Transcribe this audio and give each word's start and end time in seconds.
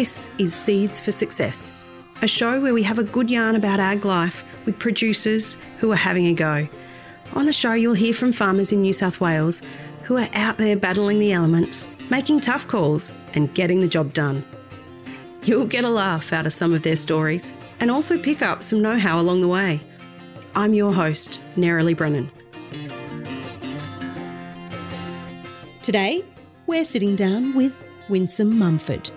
This 0.00 0.30
is 0.38 0.54
Seeds 0.54 0.98
for 0.98 1.12
Success, 1.12 1.74
a 2.22 2.26
show 2.26 2.58
where 2.58 2.72
we 2.72 2.82
have 2.84 2.98
a 2.98 3.04
good 3.04 3.28
yarn 3.28 3.54
about 3.54 3.80
ag 3.80 4.06
life 4.06 4.46
with 4.64 4.78
producers 4.78 5.58
who 5.78 5.92
are 5.92 5.96
having 5.96 6.26
a 6.28 6.32
go. 6.32 6.66
On 7.34 7.44
the 7.44 7.52
show, 7.52 7.74
you'll 7.74 7.92
hear 7.92 8.14
from 8.14 8.32
farmers 8.32 8.72
in 8.72 8.80
New 8.80 8.94
South 8.94 9.20
Wales 9.20 9.60
who 10.04 10.16
are 10.16 10.30
out 10.32 10.56
there 10.56 10.74
battling 10.74 11.18
the 11.18 11.34
elements, 11.34 11.86
making 12.08 12.40
tough 12.40 12.66
calls, 12.66 13.12
and 13.34 13.52
getting 13.52 13.80
the 13.80 13.86
job 13.86 14.14
done. 14.14 14.42
You'll 15.42 15.66
get 15.66 15.84
a 15.84 15.90
laugh 15.90 16.32
out 16.32 16.46
of 16.46 16.54
some 16.54 16.72
of 16.72 16.82
their 16.82 16.96
stories 16.96 17.52
and 17.78 17.90
also 17.90 18.18
pick 18.18 18.40
up 18.40 18.62
some 18.62 18.80
know 18.80 18.98
how 18.98 19.20
along 19.20 19.42
the 19.42 19.48
way. 19.48 19.82
I'm 20.54 20.72
your 20.72 20.94
host, 20.94 21.42
Nerily 21.56 21.94
Brennan. 21.94 22.30
Today, 25.82 26.24
we're 26.66 26.86
sitting 26.86 27.16
down 27.16 27.54
with 27.54 27.78
Winsome 28.08 28.58
Mumford. 28.58 29.10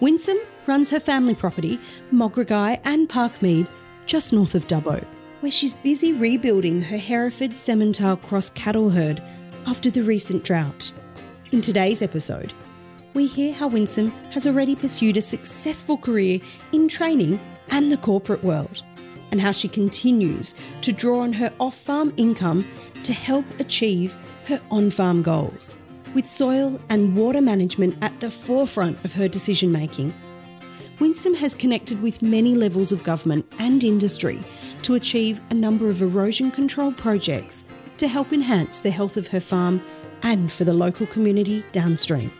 Winsome 0.00 0.38
runs 0.66 0.90
her 0.90 1.00
family 1.00 1.34
property, 1.34 1.80
Mogriguy 2.12 2.78
and 2.84 3.08
Parkmead, 3.08 3.66
just 4.04 4.32
north 4.32 4.54
of 4.54 4.68
Dubbo, 4.68 5.02
where 5.40 5.50
she's 5.50 5.74
busy 5.74 6.12
rebuilding 6.12 6.82
her 6.82 6.98
Hereford 6.98 7.52
Simmental 7.52 8.20
Cross 8.20 8.50
cattle 8.50 8.90
herd 8.90 9.22
after 9.66 9.90
the 9.90 10.02
recent 10.02 10.44
drought. 10.44 10.92
In 11.50 11.62
today's 11.62 12.02
episode, 12.02 12.52
we 13.14 13.26
hear 13.26 13.54
how 13.54 13.68
Winsome 13.68 14.10
has 14.32 14.46
already 14.46 14.76
pursued 14.76 15.16
a 15.16 15.22
successful 15.22 15.96
career 15.96 16.40
in 16.72 16.88
training 16.88 17.40
and 17.70 17.90
the 17.90 17.96
corporate 17.96 18.44
world, 18.44 18.82
and 19.30 19.40
how 19.40 19.50
she 19.50 19.66
continues 19.66 20.54
to 20.82 20.92
draw 20.92 21.20
on 21.20 21.32
her 21.32 21.50
off 21.58 21.74
farm 21.74 22.12
income 22.18 22.66
to 23.02 23.14
help 23.14 23.46
achieve 23.58 24.14
her 24.46 24.60
on 24.70 24.90
farm 24.90 25.22
goals. 25.22 25.78
With 26.14 26.28
soil 26.28 26.80
and 26.88 27.16
water 27.16 27.40
management 27.40 27.96
at 28.02 28.18
the 28.20 28.30
forefront 28.30 29.04
of 29.04 29.12
her 29.14 29.28
decision 29.28 29.70
making, 29.72 30.14
Winsome 30.98 31.34
has 31.34 31.54
connected 31.54 32.00
with 32.02 32.22
many 32.22 32.54
levels 32.54 32.90
of 32.90 33.04
government 33.04 33.44
and 33.58 33.84
industry 33.84 34.40
to 34.82 34.94
achieve 34.94 35.40
a 35.50 35.54
number 35.54 35.88
of 35.88 36.00
erosion 36.00 36.50
control 36.50 36.90
projects 36.92 37.64
to 37.98 38.08
help 38.08 38.32
enhance 38.32 38.80
the 38.80 38.90
health 38.90 39.16
of 39.16 39.28
her 39.28 39.40
farm 39.40 39.82
and 40.22 40.50
for 40.50 40.64
the 40.64 40.72
local 40.72 41.06
community 41.08 41.62
downstream. 41.72 42.32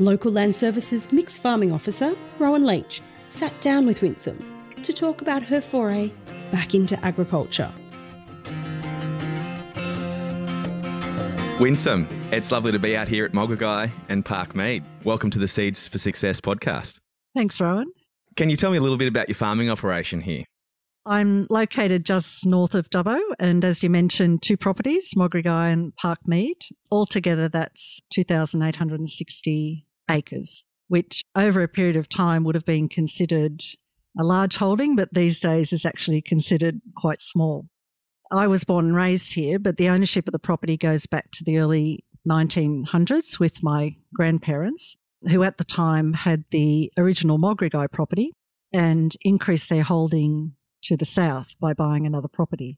Local 0.00 0.32
Land 0.32 0.56
Services 0.56 1.12
Mixed 1.12 1.38
Farming 1.38 1.70
Officer 1.70 2.16
Rowan 2.40 2.66
Leach 2.66 3.00
sat 3.28 3.58
down 3.60 3.86
with 3.86 4.02
Winsome 4.02 4.38
to 4.82 4.92
talk 4.92 5.22
about 5.22 5.44
her 5.44 5.60
foray 5.60 6.10
back 6.50 6.74
into 6.74 6.98
agriculture. 7.04 7.70
Winsome, 11.60 12.08
it's 12.32 12.50
lovely 12.50 12.72
to 12.72 12.80
be 12.80 12.96
out 12.96 13.06
here 13.06 13.24
at 13.24 13.30
Mogriguy 13.30 13.88
and 14.08 14.24
Parkmead. 14.24 14.82
Welcome 15.04 15.30
to 15.30 15.38
the 15.38 15.46
Seeds 15.46 15.86
for 15.86 15.98
Success 15.98 16.40
podcast. 16.40 16.98
Thanks, 17.32 17.60
Rowan. 17.60 17.92
Can 18.34 18.50
you 18.50 18.56
tell 18.56 18.72
me 18.72 18.76
a 18.76 18.80
little 18.80 18.96
bit 18.96 19.06
about 19.06 19.28
your 19.28 19.36
farming 19.36 19.70
operation 19.70 20.20
here? 20.20 20.42
I'm 21.06 21.46
located 21.48 22.04
just 22.04 22.44
north 22.44 22.74
of 22.74 22.90
Dubbo, 22.90 23.20
and 23.38 23.64
as 23.64 23.84
you 23.84 23.88
mentioned, 23.88 24.42
two 24.42 24.56
properties, 24.56 25.14
Mogriguy 25.16 25.72
and 25.72 25.92
Parkmead. 25.94 26.72
Altogether, 26.90 27.48
that's 27.48 28.00
2,860 28.12 29.86
acres, 30.10 30.64
which 30.88 31.22
over 31.36 31.62
a 31.62 31.68
period 31.68 31.94
of 31.94 32.08
time 32.08 32.42
would 32.42 32.56
have 32.56 32.64
been 32.64 32.88
considered 32.88 33.62
a 34.18 34.24
large 34.24 34.56
holding, 34.56 34.96
but 34.96 35.14
these 35.14 35.38
days 35.38 35.72
is 35.72 35.86
actually 35.86 36.20
considered 36.20 36.80
quite 36.96 37.22
small. 37.22 37.68
I 38.34 38.48
was 38.48 38.64
born 38.64 38.86
and 38.86 38.96
raised 38.96 39.34
here, 39.34 39.60
but 39.60 39.76
the 39.76 39.88
ownership 39.88 40.26
of 40.26 40.32
the 40.32 40.40
property 40.40 40.76
goes 40.76 41.06
back 41.06 41.30
to 41.32 41.44
the 41.44 41.58
early 41.58 42.04
1900s 42.28 43.38
with 43.38 43.62
my 43.62 43.94
grandparents, 44.12 44.96
who 45.30 45.44
at 45.44 45.58
the 45.58 45.64
time 45.64 46.14
had 46.14 46.44
the 46.50 46.92
original 46.98 47.38
Mogriguy 47.38 47.90
property 47.92 48.32
and 48.72 49.16
increased 49.20 49.70
their 49.70 49.84
holding 49.84 50.54
to 50.82 50.96
the 50.96 51.04
south 51.04 51.54
by 51.60 51.74
buying 51.74 52.06
another 52.06 52.26
property. 52.26 52.76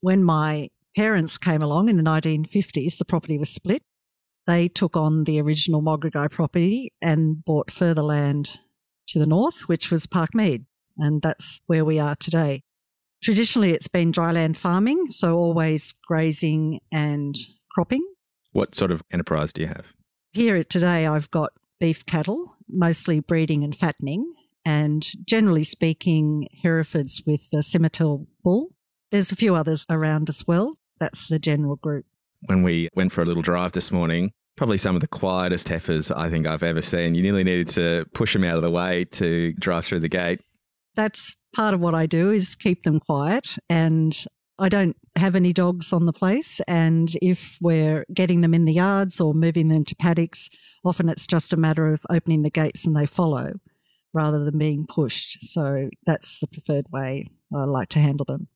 When 0.00 0.24
my 0.24 0.70
parents 0.96 1.38
came 1.38 1.62
along 1.62 1.88
in 1.88 1.96
the 1.96 2.02
1950s, 2.02 2.98
the 2.98 3.04
property 3.04 3.38
was 3.38 3.50
split. 3.50 3.82
They 4.48 4.66
took 4.66 4.96
on 4.96 5.24
the 5.24 5.40
original 5.40 5.80
Mogriguy 5.80 6.28
property 6.28 6.92
and 7.00 7.44
bought 7.44 7.70
further 7.70 8.02
land 8.02 8.58
to 9.08 9.20
the 9.20 9.26
north, 9.26 9.68
which 9.68 9.92
was 9.92 10.08
Parkmead. 10.08 10.64
And 10.96 11.22
that's 11.22 11.62
where 11.68 11.84
we 11.84 12.00
are 12.00 12.16
today. 12.16 12.62
Traditionally, 13.22 13.72
it's 13.72 13.88
been 13.88 14.12
dryland 14.12 14.56
farming, 14.56 15.06
so 15.08 15.36
always 15.36 15.94
grazing 16.06 16.80
and 16.92 17.34
cropping. 17.70 18.04
What 18.52 18.74
sort 18.74 18.90
of 18.90 19.02
enterprise 19.12 19.52
do 19.52 19.62
you 19.62 19.68
have? 19.68 19.92
Here 20.32 20.62
today, 20.62 21.06
I've 21.06 21.30
got 21.30 21.50
beef 21.80 22.06
cattle, 22.06 22.56
mostly 22.68 23.20
breeding 23.20 23.64
and 23.64 23.74
fattening, 23.74 24.34
and 24.64 25.06
generally 25.24 25.64
speaking, 25.64 26.48
Herefords 26.62 27.22
with 27.26 27.50
the 27.50 27.58
Simmental 27.58 28.26
bull. 28.42 28.68
There's 29.10 29.32
a 29.32 29.36
few 29.36 29.54
others 29.54 29.86
around 29.90 30.28
as 30.28 30.46
well. 30.46 30.74
That's 31.00 31.28
the 31.28 31.38
general 31.38 31.76
group. 31.76 32.04
When 32.46 32.62
we 32.62 32.88
went 32.94 33.12
for 33.12 33.22
a 33.22 33.24
little 33.24 33.42
drive 33.42 33.72
this 33.72 33.90
morning, 33.90 34.32
probably 34.56 34.78
some 34.78 34.94
of 34.94 35.00
the 35.00 35.08
quietest 35.08 35.68
heifers 35.68 36.10
I 36.10 36.28
think 36.28 36.46
I've 36.46 36.62
ever 36.62 36.82
seen. 36.82 37.14
You 37.14 37.22
nearly 37.22 37.44
needed 37.44 37.68
to 37.68 38.06
push 38.12 38.32
them 38.32 38.44
out 38.44 38.56
of 38.56 38.62
the 38.62 38.70
way 38.70 39.04
to 39.12 39.52
drive 39.54 39.84
through 39.86 40.00
the 40.00 40.08
gate 40.08 40.40
that's 40.98 41.36
part 41.54 41.74
of 41.74 41.80
what 41.80 41.94
I 41.94 42.06
do 42.06 42.32
is 42.32 42.56
keep 42.56 42.82
them 42.82 42.98
quiet 42.98 43.56
and 43.70 44.26
I 44.58 44.68
don't 44.68 44.96
have 45.14 45.36
any 45.36 45.52
dogs 45.52 45.92
on 45.92 46.06
the 46.06 46.12
place. 46.12 46.60
And 46.66 47.08
if 47.22 47.56
we're 47.60 48.04
getting 48.12 48.40
them 48.40 48.52
in 48.52 48.64
the 48.64 48.72
yards 48.72 49.20
or 49.20 49.32
moving 49.32 49.68
them 49.68 49.84
to 49.84 49.94
paddocks, 49.94 50.50
often 50.84 51.08
it's 51.08 51.24
just 51.24 51.52
a 51.52 51.56
matter 51.56 51.86
of 51.92 52.04
opening 52.10 52.42
the 52.42 52.50
gates 52.50 52.84
and 52.84 52.96
they 52.96 53.06
follow 53.06 53.52
rather 54.12 54.44
than 54.44 54.58
being 54.58 54.86
pushed. 54.88 55.44
So 55.44 55.88
that's 56.04 56.40
the 56.40 56.48
preferred 56.48 56.86
way 56.90 57.28
I 57.54 57.62
like 57.62 57.90
to 57.90 58.00
handle 58.00 58.24
them. 58.24 58.48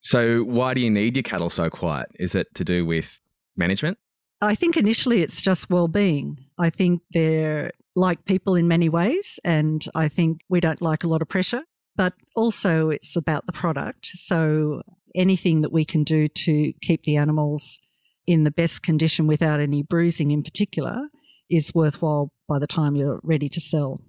So, 0.00 0.42
why 0.42 0.74
do 0.74 0.80
you 0.80 0.90
need 0.90 1.16
your 1.16 1.22
cattle 1.22 1.50
so 1.50 1.70
quiet? 1.70 2.08
Is 2.18 2.34
it 2.34 2.52
to 2.54 2.64
do 2.64 2.84
with 2.84 3.20
management? 3.56 3.98
I 4.40 4.54
think 4.54 4.76
initially 4.76 5.22
it's 5.22 5.40
just 5.40 5.70
well-being. 5.70 6.38
I 6.58 6.70
think 6.70 7.02
they're 7.12 7.72
like 7.96 8.24
people 8.24 8.54
in 8.54 8.68
many 8.68 8.88
ways, 8.88 9.40
and 9.44 9.84
I 9.94 10.06
think 10.06 10.42
we 10.48 10.60
don't 10.60 10.80
like 10.80 11.02
a 11.02 11.08
lot 11.08 11.20
of 11.20 11.28
pressure, 11.28 11.64
but 11.98 12.14
also 12.36 12.90
it's 12.90 13.16
about 13.16 13.44
the 13.44 13.52
product. 13.52 14.06
So 14.06 14.82
anything 15.14 15.62
that 15.62 15.72
we 15.72 15.84
can 15.84 16.04
do 16.04 16.28
to 16.28 16.72
keep 16.80 17.02
the 17.02 17.16
animals 17.16 17.78
in 18.26 18.44
the 18.44 18.52
best 18.52 18.84
condition 18.84 19.26
without 19.26 19.58
any 19.58 19.82
bruising 19.82 20.30
in 20.30 20.42
particular 20.44 21.08
is 21.50 21.74
worthwhile 21.74 22.32
by 22.48 22.58
the 22.60 22.68
time 22.68 22.94
you're 22.94 23.20
ready 23.24 23.48
to 23.48 23.60
sell. 23.60 24.00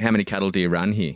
How 0.00 0.10
many 0.10 0.24
cattle 0.24 0.50
do 0.50 0.58
you 0.58 0.68
run 0.68 0.92
here? 0.92 1.14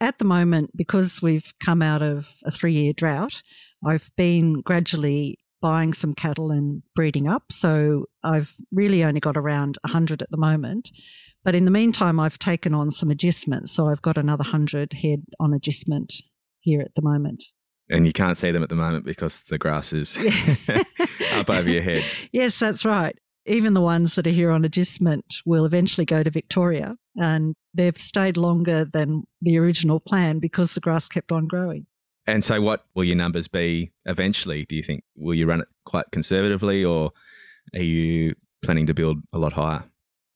At 0.00 0.18
the 0.18 0.24
moment, 0.24 0.70
because 0.74 1.20
we've 1.20 1.52
come 1.62 1.82
out 1.82 2.02
of 2.02 2.36
a 2.44 2.50
three 2.50 2.72
year 2.72 2.92
drought, 2.94 3.42
I've 3.84 4.10
been 4.16 4.62
gradually 4.62 5.38
buying 5.60 5.92
some 5.92 6.14
cattle 6.14 6.50
and 6.50 6.82
breeding 6.94 7.28
up. 7.28 7.50
So 7.50 8.06
I've 8.22 8.54
really 8.72 9.04
only 9.04 9.20
got 9.20 9.36
around 9.36 9.76
100 9.82 10.22
at 10.22 10.30
the 10.30 10.36
moment. 10.38 10.90
But 11.48 11.54
in 11.54 11.64
the 11.64 11.70
meantime, 11.70 12.20
I've 12.20 12.38
taken 12.38 12.74
on 12.74 12.90
some 12.90 13.10
agistments. 13.10 13.72
So 13.72 13.88
I've 13.88 14.02
got 14.02 14.18
another 14.18 14.42
100 14.42 14.92
head 14.92 15.24
on 15.40 15.54
agistment 15.54 16.12
here 16.60 16.82
at 16.82 16.94
the 16.94 17.00
moment. 17.00 17.42
And 17.88 18.06
you 18.06 18.12
can't 18.12 18.36
see 18.36 18.50
them 18.50 18.62
at 18.62 18.68
the 18.68 18.74
moment 18.74 19.06
because 19.06 19.40
the 19.48 19.56
grass 19.56 19.94
is 19.94 20.18
up 21.36 21.48
over 21.48 21.70
your 21.70 21.80
head. 21.80 22.02
Yes, 22.32 22.58
that's 22.58 22.84
right. 22.84 23.18
Even 23.46 23.72
the 23.72 23.80
ones 23.80 24.14
that 24.16 24.26
are 24.26 24.30
here 24.30 24.50
on 24.50 24.62
agistment 24.66 25.36
will 25.46 25.64
eventually 25.64 26.04
go 26.04 26.22
to 26.22 26.28
Victoria. 26.28 26.96
And 27.16 27.54
they've 27.72 27.96
stayed 27.96 28.36
longer 28.36 28.84
than 28.84 29.22
the 29.40 29.56
original 29.56 30.00
plan 30.00 30.40
because 30.40 30.74
the 30.74 30.80
grass 30.80 31.08
kept 31.08 31.32
on 31.32 31.46
growing. 31.46 31.86
And 32.26 32.44
so, 32.44 32.60
what 32.60 32.84
will 32.94 33.04
your 33.04 33.16
numbers 33.16 33.48
be 33.48 33.92
eventually? 34.04 34.66
Do 34.66 34.76
you 34.76 34.82
think 34.82 35.02
will 35.16 35.34
you 35.34 35.46
run 35.46 35.62
it 35.62 35.68
quite 35.86 36.10
conservatively, 36.12 36.84
or 36.84 37.12
are 37.74 37.80
you 37.80 38.34
planning 38.62 38.84
to 38.84 38.92
build 38.92 39.22
a 39.32 39.38
lot 39.38 39.54
higher? 39.54 39.84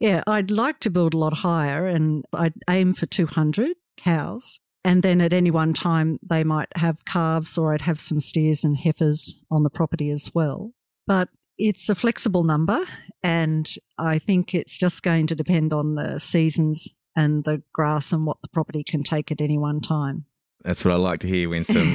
Yeah, 0.03 0.25
I'd 0.27 0.51
like 0.51 0.81
to 0.81 0.91
build 0.91 1.15
a 1.15 1.17
lot 1.17 1.33
higher, 1.33 1.87
and 1.87 2.25
I'd 2.33 2.55
aim 2.69 2.93
for 2.93 3.07
200 3.07 3.77
cows. 3.97 4.59
And 4.85 5.05
then 5.05 5.21
at 5.21 5.33
any 5.33 5.53
one 5.53 5.75
time, 5.75 6.19
they 6.29 6.43
might 6.43 6.77
have 6.77 7.05
calves, 7.05 7.57
or 7.57 7.73
I'd 7.73 7.83
have 7.83 8.01
some 8.01 8.19
steers 8.19 8.65
and 8.65 8.77
heifers 8.77 9.39
on 9.49 9.63
the 9.63 9.71
property 9.71 10.11
as 10.11 10.33
well. 10.35 10.73
But 11.07 11.29
it's 11.57 11.89
a 11.89 11.95
flexible 11.95 12.43
number, 12.43 12.81
and 13.23 13.73
I 13.97 14.19
think 14.19 14.57
it's 14.57 14.77
just 14.77 15.05
going 15.05 15.29
to 15.29 15.37
depend 15.37 15.73
on 15.73 15.95
the 15.95 16.19
seasons 16.19 16.93
and 17.15 17.45
the 17.45 17.63
grass 17.73 18.13
and 18.13 18.27
what 18.27 18.43
the 18.43 18.49
property 18.49 18.83
can 18.83 19.05
take 19.05 19.31
at 19.31 19.41
any 19.41 19.57
one 19.57 19.81
time. 19.81 20.25
That's 20.65 20.85
what 20.85 20.93
I 20.93 20.97
like 20.97 21.21
to 21.21 21.29
hear, 21.29 21.49
Winsome. 21.49 21.95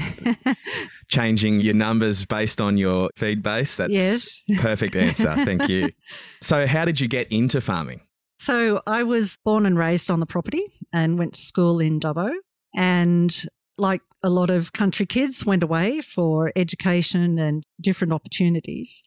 Changing 1.09 1.61
your 1.61 1.73
numbers 1.73 2.25
based 2.25 2.59
on 2.59 2.77
your 2.77 3.09
feed 3.15 3.41
base. 3.41 3.77
That's 3.77 3.93
yes. 3.93 4.41
perfect 4.59 4.95
answer. 4.95 5.33
Thank 5.45 5.69
you. 5.69 5.91
So, 6.41 6.67
how 6.67 6.85
did 6.85 6.99
you 6.99 7.07
get 7.07 7.31
into 7.31 7.61
farming? 7.61 8.01
So, 8.39 8.81
I 8.85 9.03
was 9.03 9.37
born 9.43 9.65
and 9.65 9.77
raised 9.77 10.11
on 10.11 10.19
the 10.19 10.25
property 10.25 10.63
and 10.93 11.17
went 11.17 11.33
to 11.33 11.39
school 11.39 11.79
in 11.79 11.99
Dubbo. 11.99 12.31
And 12.75 13.35
like 13.77 14.01
a 14.23 14.29
lot 14.29 14.49
of 14.49 14.73
country 14.73 15.05
kids, 15.05 15.45
went 15.45 15.63
away 15.63 16.01
for 16.01 16.51
education 16.55 17.37
and 17.39 17.63
different 17.79 18.13
opportunities. 18.13 19.03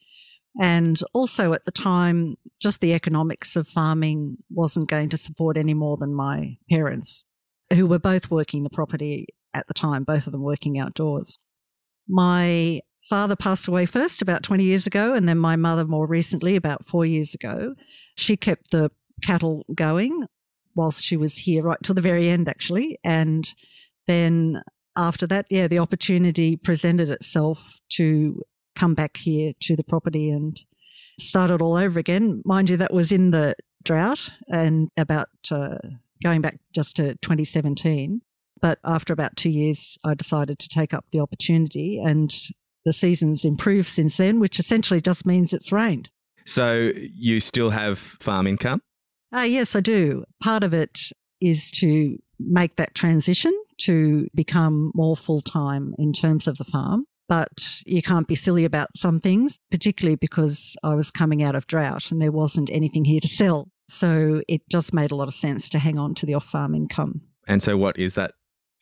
And 0.60 1.00
also 1.12 1.52
at 1.52 1.64
the 1.64 1.70
time, 1.70 2.36
just 2.60 2.80
the 2.80 2.94
economics 2.94 3.56
of 3.56 3.68
farming 3.68 4.38
wasn't 4.50 4.88
going 4.88 5.08
to 5.10 5.16
support 5.16 5.56
any 5.56 5.74
more 5.74 5.96
than 5.96 6.14
my 6.14 6.56
parents, 6.68 7.24
who 7.72 7.86
were 7.86 7.98
both 7.98 8.30
working 8.30 8.62
the 8.62 8.70
property 8.70 9.26
at 9.54 9.66
the 9.66 9.74
time, 9.74 10.04
both 10.04 10.26
of 10.26 10.32
them 10.32 10.42
working 10.42 10.78
outdoors. 10.78 11.38
My 12.08 12.80
father 13.08 13.36
passed 13.36 13.68
away 13.68 13.86
first 13.86 14.22
about 14.22 14.42
20 14.42 14.64
years 14.64 14.86
ago, 14.86 15.14
and 15.14 15.28
then 15.28 15.38
my 15.38 15.56
mother 15.56 15.84
more 15.84 16.06
recently, 16.06 16.56
about 16.56 16.84
four 16.84 17.06
years 17.06 17.34
ago. 17.34 17.74
She 18.16 18.36
kept 18.36 18.70
the 18.70 18.90
cattle 19.22 19.64
going 19.74 20.26
whilst 20.74 21.02
she 21.02 21.16
was 21.16 21.36
here 21.36 21.62
right 21.62 21.78
till 21.82 21.94
the 21.94 22.00
very 22.00 22.28
end, 22.28 22.48
actually. 22.48 22.98
And 23.04 23.52
then 24.06 24.62
after 24.96 25.26
that, 25.28 25.46
yeah, 25.50 25.68
the 25.68 25.78
opportunity 25.78 26.56
presented 26.56 27.08
itself 27.08 27.80
to 27.90 28.42
come 28.76 28.94
back 28.94 29.16
here 29.16 29.52
to 29.60 29.76
the 29.76 29.84
property 29.84 30.30
and 30.30 30.58
start 31.18 31.50
it 31.50 31.62
all 31.62 31.74
over 31.74 31.98
again. 31.98 32.42
Mind 32.44 32.70
you, 32.70 32.76
that 32.78 32.92
was 32.92 33.12
in 33.12 33.30
the 33.30 33.54
drought 33.82 34.30
and 34.48 34.88
about 34.96 35.28
uh, 35.50 35.78
going 36.22 36.40
back 36.40 36.58
just 36.74 36.96
to 36.96 37.14
2017. 37.16 38.20
But 38.60 38.78
after 38.84 39.12
about 39.12 39.36
two 39.36 39.50
years, 39.50 39.98
I 40.04 40.14
decided 40.14 40.58
to 40.58 40.68
take 40.68 40.92
up 40.92 41.06
the 41.12 41.20
opportunity 41.20 41.98
and 41.98 42.32
the 42.84 42.92
season's 42.92 43.44
improved 43.44 43.88
since 43.88 44.16
then, 44.16 44.40
which 44.40 44.58
essentially 44.58 45.00
just 45.00 45.26
means 45.26 45.52
it's 45.52 45.72
rained. 45.72 46.10
So 46.46 46.92
you 46.94 47.40
still 47.40 47.70
have 47.70 47.98
farm 47.98 48.46
income? 48.46 48.82
Uh, 49.34 49.40
yes, 49.40 49.76
I 49.76 49.80
do. 49.80 50.24
Part 50.42 50.64
of 50.64 50.74
it 50.74 50.98
is 51.40 51.70
to 51.72 52.18
make 52.38 52.76
that 52.76 52.94
transition 52.94 53.52
to 53.82 54.28
become 54.34 54.92
more 54.94 55.16
full 55.16 55.40
time 55.40 55.94
in 55.98 56.12
terms 56.12 56.46
of 56.48 56.58
the 56.58 56.64
farm. 56.64 57.06
But 57.28 57.82
you 57.86 58.02
can't 58.02 58.26
be 58.26 58.34
silly 58.34 58.64
about 58.64 58.88
some 58.96 59.20
things, 59.20 59.60
particularly 59.70 60.16
because 60.16 60.76
I 60.82 60.94
was 60.94 61.12
coming 61.12 61.44
out 61.44 61.54
of 61.54 61.68
drought 61.68 62.10
and 62.10 62.20
there 62.20 62.32
wasn't 62.32 62.70
anything 62.72 63.04
here 63.04 63.20
to 63.20 63.28
sell. 63.28 63.68
So 63.88 64.42
it 64.48 64.62
just 64.68 64.92
made 64.92 65.12
a 65.12 65.14
lot 65.14 65.28
of 65.28 65.34
sense 65.34 65.68
to 65.70 65.78
hang 65.78 65.96
on 65.96 66.14
to 66.16 66.26
the 66.26 66.34
off 66.34 66.44
farm 66.44 66.74
income. 66.74 67.20
And 67.46 67.62
so, 67.62 67.76
what 67.76 67.98
is 67.98 68.14
that 68.14 68.32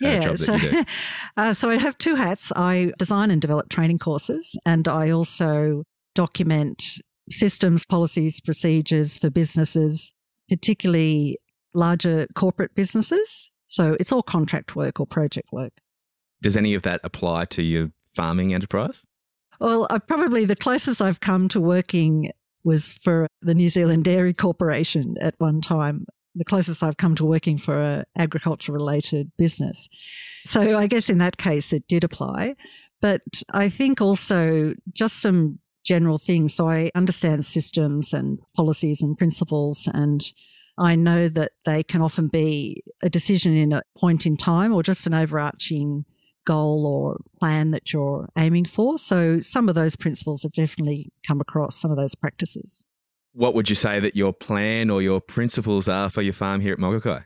yeah, 0.01 0.35
so, 0.35 0.59
uh, 1.37 1.53
so 1.53 1.71
I 1.71 1.79
have 1.79 1.99
two 1.99 2.15
hats. 2.15 2.53
I 2.55 2.93
design 2.99 3.31
and 3.31 3.41
develop 3.41 3.69
training 3.69 3.99
courses, 3.99 4.57
and 4.65 4.87
I 4.87 5.11
also 5.11 5.85
document 6.15 6.83
systems, 7.31 7.85
policies, 7.85 8.41
procedures 8.41 9.19
for 9.19 9.31
businesses, 9.31 10.13
particularly 10.49 11.39
larger 11.75 12.27
corporate 12.35 12.75
businesses. 12.75 13.51
So 13.67 13.97
it's 14.01 14.13
all 14.13 14.23
contract 14.23 14.75
work 14.75 14.99
or 14.99 15.07
project 15.07 15.49
work. 15.53 15.73
Does 16.41 16.57
any 16.57 16.75
of 16.75 16.83
that 16.83 17.01
apply 17.05 17.47
to 17.47 17.63
your 17.63 17.91
farming 18.15 18.55
enterprise? 18.55 19.05
Well, 19.61 19.87
I, 19.91 19.99
probably 19.99 20.45
the 20.45 20.57
closest 20.57 21.03
I've 21.03 21.21
come 21.21 21.49
to 21.49 21.61
working 21.61 22.31
was 22.65 22.95
for 22.95 23.27
the 23.43 23.55
New 23.55 23.69
Zealand 23.69 24.05
Dairy 24.05 24.35
Corporation 24.35 25.17
at 25.21 25.35
one 25.39 25.61
time 25.61 26.07
the 26.35 26.45
closest 26.45 26.83
I've 26.83 26.97
come 26.97 27.15
to 27.17 27.25
working 27.25 27.59
for 27.59 27.81
an 27.81 28.05
agriculture 28.17 28.73
related 28.73 29.33
business. 29.37 29.89
So 30.45 30.79
I 30.79 30.87
guess 30.87 31.09
in 31.11 31.19
that 31.19 31.37
case 31.37 31.73
it 31.73 31.87
did 31.89 32.05
apply. 32.05 32.55
But 33.01 33.23
I 33.53 33.69
think 33.69 34.01
also 34.01 34.75
just 34.93 35.21
some 35.21 35.61
general 35.85 36.19
things. 36.19 36.55
So 36.55 36.69
I 36.69 36.91
understand 36.95 37.45
systems 37.45 38.13
and 38.13 38.39
policies 38.57 39.03
and 39.03 39.17
principles 39.17 39.89
and 39.93 40.23
I 40.79 40.95
know 40.95 41.29
that 41.29 41.53
they 41.65 41.83
can 41.83 42.03
often 42.03 42.29
be 42.29 42.85
a 43.03 43.11
decision 43.11 43.57
in 43.57 43.73
a 43.73 43.83
point 43.97 44.27
in 44.27 44.37
time 44.37 44.73
or 44.73 44.83
just 44.83 45.07
an 45.07 45.15
overarching 45.15 46.05
goal 46.45 46.87
or 46.87 47.21
plan 47.41 47.73
that 47.73 47.93
you're 47.93 48.29
aiming 48.39 48.65
for. 48.65 48.97
So 48.97 49.41
some 49.41 49.69
of 49.69 49.75
those 49.75 49.97
principles 49.97 50.45
have 50.45 50.53
definitely 50.53 51.13
come 51.27 51.41
across, 51.41 51.77
some 51.77 51.91
of 51.91 51.97
those 51.97 52.15
practices. 52.15 52.85
What 53.39 53.55
would 53.55 53.69
you 53.69 53.77
say 53.77 54.01
that 54.01 54.17
your 54.17 54.33
plan 54.33 54.91
or 54.91 55.01
your 55.01 55.21
principles 55.21 55.87
are 55.87 56.11
for 56.11 56.23
your 56.23 56.33
farm 56.33 56.61
here 56.61 56.73
at 56.73 56.81
Mogriguy? 56.81 57.25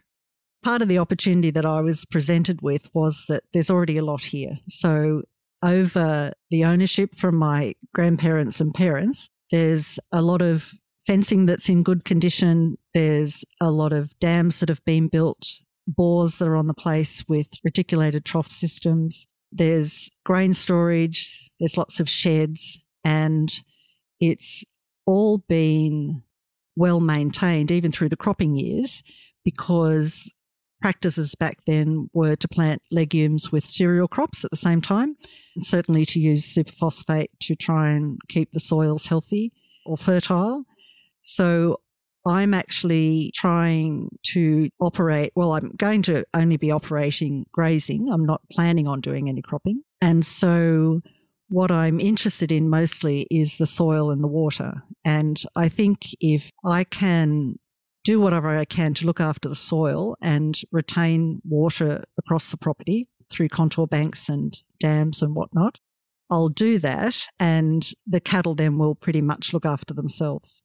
Part 0.62 0.82
of 0.82 0.88
the 0.88 0.99
opportunity 0.99 1.50
that 1.50 1.64
I 1.64 1.81
was 1.81 2.05
presented 2.05 2.61
with 2.61 2.91
was 2.93 3.25
that 3.31 3.44
there's 3.55 3.70
already 3.70 3.97
a 3.97 4.05
lot 4.05 4.25
here. 4.25 4.56
So, 4.69 5.23
over 5.62 6.35
the 6.50 6.67
ownership 6.67 7.14
from 7.14 7.37
my 7.37 7.73
grandparents 7.94 8.61
and 8.61 8.75
parents, 8.75 9.31
there's 9.50 9.99
a 10.12 10.20
lot 10.20 10.43
of 10.43 10.75
fencing 10.99 11.47
that's 11.47 11.70
in 11.70 11.82
good 11.82 12.05
condition. 12.05 12.76
There's 12.93 13.43
a 13.59 13.70
lot 13.70 13.94
of 13.94 14.12
dams 14.19 14.61
that 14.61 14.69
have 14.69 14.85
been 14.85 15.09
built, 15.09 15.62
bores 15.87 16.37
that 16.37 16.47
are 16.47 16.56
on 16.56 16.67
the 16.67 16.75
place 16.75 17.25
with 17.26 17.49
reticulated 17.64 18.26
trough 18.26 18.50
systems. 18.50 19.26
There's 19.50 20.11
grain 20.26 20.53
storage, 20.53 21.50
there's 21.59 21.79
lots 21.79 22.00
of 22.00 22.09
sheds, 22.11 22.79
and 23.03 23.50
it's 24.20 24.62
all 25.06 25.38
been 25.38 26.22
well 26.76 27.00
maintained, 27.00 27.70
even 27.70 27.93
through 27.93 28.08
the 28.08 28.16
cropping 28.16 28.56
years, 28.56 29.02
because 29.44 30.32
practices 30.81 31.34
back 31.34 31.58
then 31.66 32.08
were 32.12 32.34
to 32.37 32.49
plant 32.49 32.82
legumes 32.90 33.52
with 33.52 33.64
cereal 33.64 34.08
crops 34.08 34.44
at 34.44 34.50
the 34.50 34.56
same 34.56 34.81
time, 34.81 35.16
and 35.54 35.64
certainly 35.64 36.04
to 36.04 36.19
use 36.19 36.54
superphosphate 36.54 37.28
to 37.40 37.54
try 37.54 37.90
and 37.90 38.19
keep 38.28 38.52
the 38.52 38.60
soils 38.60 39.06
healthy 39.06 39.52
or 39.87 39.96
fertile. 39.96 40.64
So 41.20 41.81
I'm 42.26 42.54
actually 42.54 43.32
trying 43.34 44.08
to 44.32 44.70
operate, 44.81 45.32
well, 45.34 45.52
I'm 45.52 45.72
going 45.76 46.02
to 46.02 46.25
only 46.34 46.56
be 46.56 46.70
operating 46.70 47.46
grazing. 47.52 48.08
I'm 48.10 48.25
not 48.25 48.43
planning 48.50 48.87
on 48.87 49.00
doing 49.00 49.28
any 49.28 49.43
cropping. 49.43 49.82
And 50.00 50.25
so 50.25 51.00
what 51.52 51.70
I'm 51.70 52.00
interested 52.00 52.50
in 52.50 52.70
mostly 52.70 53.26
is 53.31 53.58
the 53.58 53.66
soil 53.66 54.10
and 54.10 54.25
the 54.25 54.28
water. 54.28 54.82
And 55.04 55.40
I 55.54 55.69
think 55.69 56.06
if 56.19 56.50
I 56.64 56.84
can 56.84 57.58
do 58.04 58.20
whatever 58.20 58.56
I 58.56 58.64
can 58.64 58.94
to 58.94 59.06
look 59.06 59.20
after 59.20 59.49
the 59.49 59.54
soil 59.54 60.16
and 60.22 60.58
retain 60.72 61.40
water 61.44 62.04
across 62.19 62.50
the 62.50 62.56
property 62.56 63.06
through 63.31 63.49
contour 63.49 63.87
banks 63.87 64.28
and 64.31 64.54
dams 64.81 65.22
and 65.22 65.34
whatnot, 65.34 65.78
I'll 66.31 66.49
do 66.49 66.78
that. 66.78 67.28
And 67.38 67.88
the 68.06 68.20
cattle 68.20 68.54
then 68.54 68.78
will 68.78 68.94
pretty 68.94 69.20
much 69.20 69.52
look 69.52 69.66
after 69.66 69.93
themselves. 69.93 70.62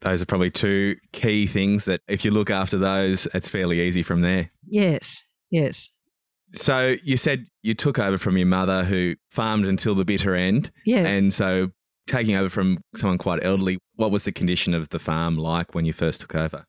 Those 0.00 0.22
are 0.22 0.26
probably 0.26 0.50
two 0.50 0.96
key 1.12 1.46
things 1.46 1.84
that 1.84 2.00
if 2.08 2.24
you 2.24 2.30
look 2.30 2.50
after 2.50 2.78
those, 2.78 3.28
it's 3.34 3.50
fairly 3.50 3.82
easy 3.82 4.02
from 4.02 4.22
there. 4.22 4.50
Yes, 4.66 5.24
yes. 5.50 5.90
So 6.54 6.96
you 7.02 7.16
said 7.16 7.46
you 7.62 7.74
took 7.74 7.98
over 7.98 8.18
from 8.18 8.36
your 8.36 8.46
mother 8.46 8.84
who 8.84 9.16
farmed 9.30 9.66
until 9.66 9.94
the 9.94 10.04
bitter 10.04 10.34
end. 10.34 10.70
Yes. 10.84 11.06
And 11.06 11.32
so 11.32 11.70
taking 12.06 12.34
over 12.34 12.48
from 12.48 12.78
someone 12.94 13.18
quite 13.18 13.42
elderly, 13.42 13.78
what 13.96 14.10
was 14.10 14.24
the 14.24 14.32
condition 14.32 14.74
of 14.74 14.90
the 14.90 14.98
farm 14.98 15.38
like 15.38 15.74
when 15.74 15.84
you 15.84 15.92
first 15.92 16.20
took 16.20 16.34
over? 16.34 16.64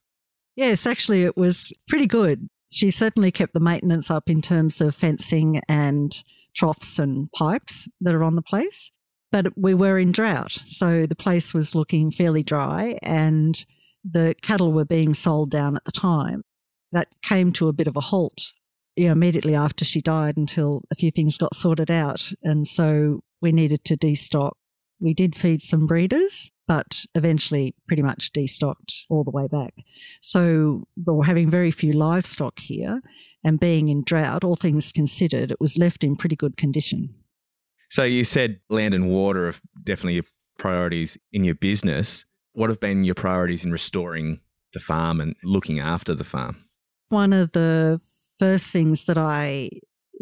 Yes, 0.55 0.85
actually, 0.85 1.23
it 1.23 1.35
was 1.35 1.73
pretty 1.87 2.07
good. 2.07 2.47
She 2.71 2.91
certainly 2.91 3.31
kept 3.31 3.53
the 3.53 3.59
maintenance 3.59 4.09
up 4.09 4.29
in 4.29 4.41
terms 4.41 4.81
of 4.81 4.95
fencing 4.95 5.61
and 5.67 6.15
troughs 6.55 6.99
and 6.99 7.31
pipes 7.31 7.87
that 8.01 8.13
are 8.13 8.23
on 8.23 8.35
the 8.35 8.41
place. 8.41 8.91
But 9.31 9.57
we 9.57 9.73
were 9.73 9.97
in 9.97 10.11
drought. 10.11 10.51
So 10.51 11.07
the 11.07 11.15
place 11.15 11.53
was 11.53 11.73
looking 11.73 12.11
fairly 12.11 12.43
dry 12.43 12.99
and 13.01 13.65
the 14.03 14.35
cattle 14.41 14.71
were 14.71 14.85
being 14.85 15.13
sold 15.13 15.49
down 15.49 15.75
at 15.75 15.85
the 15.85 15.91
time. 15.91 16.43
That 16.91 17.07
came 17.23 17.51
to 17.53 17.67
a 17.67 17.73
bit 17.73 17.87
of 17.87 17.95
a 17.95 18.01
halt 18.01 18.53
you 18.95 19.07
know, 19.07 19.11
immediately 19.13 19.55
after 19.55 19.83
she 19.85 20.01
died 20.01 20.37
until 20.37 20.83
a 20.91 20.95
few 20.95 21.11
things 21.11 21.37
got 21.37 21.55
sorted 21.55 21.89
out. 21.89 22.31
And 22.43 22.67
so 22.67 23.21
we 23.41 23.51
needed 23.51 23.83
to 23.85 23.97
destock. 23.97 24.51
We 24.99 25.13
did 25.13 25.35
feed 25.35 25.61
some 25.61 25.85
breeders, 25.85 26.51
but 26.67 27.05
eventually 27.13 27.75
pretty 27.87 28.03
much 28.03 28.31
destocked 28.31 29.03
all 29.09 29.23
the 29.23 29.31
way 29.31 29.47
back. 29.47 29.73
So 30.21 30.83
we're 30.95 31.25
having 31.25 31.49
very 31.49 31.71
few 31.71 31.91
livestock 31.91 32.59
here 32.59 33.01
and 33.43 33.59
being 33.59 33.89
in 33.89 34.03
drought, 34.03 34.45
all 34.45 34.55
things 34.55 34.93
considered, 34.93 35.51
it 35.51 35.59
was 35.59 35.77
left 35.77 36.03
in 36.03 36.15
pretty 36.15 36.37
good 36.37 36.55
condition. 36.55 37.15
So 37.89 38.03
you 38.03 38.23
said 38.23 38.59
land 38.69 38.93
and 38.93 39.09
water 39.09 39.49
are 39.49 39.53
definitely 39.83 40.13
your 40.13 40.25
priorities 40.57 41.17
in 41.33 41.43
your 41.43 41.55
business. 41.55 42.25
What 42.53 42.69
have 42.69 42.79
been 42.79 43.03
your 43.03 43.15
priorities 43.15 43.65
in 43.65 43.71
restoring 43.71 44.39
the 44.73 44.79
farm 44.79 45.19
and 45.19 45.35
looking 45.43 45.79
after 45.79 46.15
the 46.15 46.23
farm? 46.23 46.63
One 47.09 47.33
of 47.33 47.51
the 47.51 48.01
first 48.37 48.67
things 48.71 49.05
that 49.05 49.17
I 49.17 49.69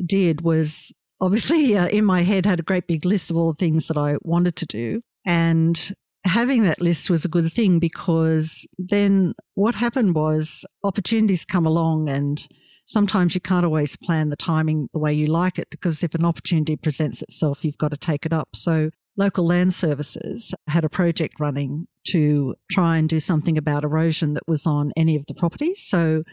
did 0.06 0.42
was 0.42 0.94
obviously 1.20 1.78
uh, 1.78 1.88
in 1.88 2.06
my 2.06 2.22
head 2.22 2.46
had 2.46 2.60
a 2.60 2.64
great 2.64 2.88
big 2.88 3.06
list 3.06 3.32
of 3.32 3.38
all 3.38 3.54
the 3.54 3.58
things 3.58 3.88
that 3.88 3.98
I 3.98 4.18
wanted 4.22 4.56
to 4.58 4.66
do. 4.66 5.02
And 5.26 5.94
having 6.24 6.64
that 6.64 6.82
list 6.82 7.10
was 7.10 7.26
a 7.26 7.30
good 7.30 7.52
thing 7.52 7.80
because 7.80 8.68
then 8.78 9.34
what 9.56 9.76
happened 9.76 10.16
was 10.16 10.66
opportunities 10.84 11.46
come 11.46 11.66
along 11.66 12.10
and 12.10 12.48
sometimes 12.86 13.34
you 13.34 13.42
can't 13.42 13.66
always 13.66 13.96
plan 13.96 14.30
the 14.30 14.36
timing 14.36 14.88
the 14.94 15.00
way 15.00 15.14
you 15.14 15.28
like 15.28 15.58
it 15.58 15.70
because 15.70 16.04
if 16.04 16.14
an 16.14 16.26
opportunity 16.26 16.76
presents 16.76 17.22
itself, 17.22 17.64
you've 17.64 17.78
got 17.78 17.92
to 17.92 17.98
take 17.98 18.26
it 18.26 18.34
up. 18.34 18.50
So 18.56 18.92
local 19.18 19.46
land 19.46 19.74
services 19.74 20.54
had 20.68 20.84
a 20.84 20.90
project 20.90 21.40
running 21.40 21.88
to 22.08 22.56
try 22.72 22.98
and 22.98 23.10
do 23.10 23.20
something 23.20 23.58
about 23.58 23.84
erosion 23.84 24.34
that 24.34 24.48
was 24.48 24.66
on 24.66 24.92
any 24.96 25.16
of 25.16 25.26
the 25.28 25.34
properties. 25.34 25.84
So 25.84 26.24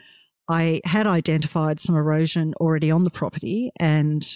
I 0.49 0.81
had 0.85 1.07
identified 1.07 1.79
some 1.79 1.97
erosion 1.97 2.55
already 2.61 2.91
on 2.91 3.05
the 3.05 3.11
property, 3.11 3.71
and 3.79 4.27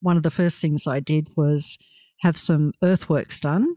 one 0.00 0.16
of 0.16 0.22
the 0.22 0.30
first 0.30 0.60
things 0.60 0.86
I 0.86 1.00
did 1.00 1.28
was 1.36 1.78
have 2.20 2.36
some 2.36 2.72
earthworks 2.82 3.40
done 3.40 3.74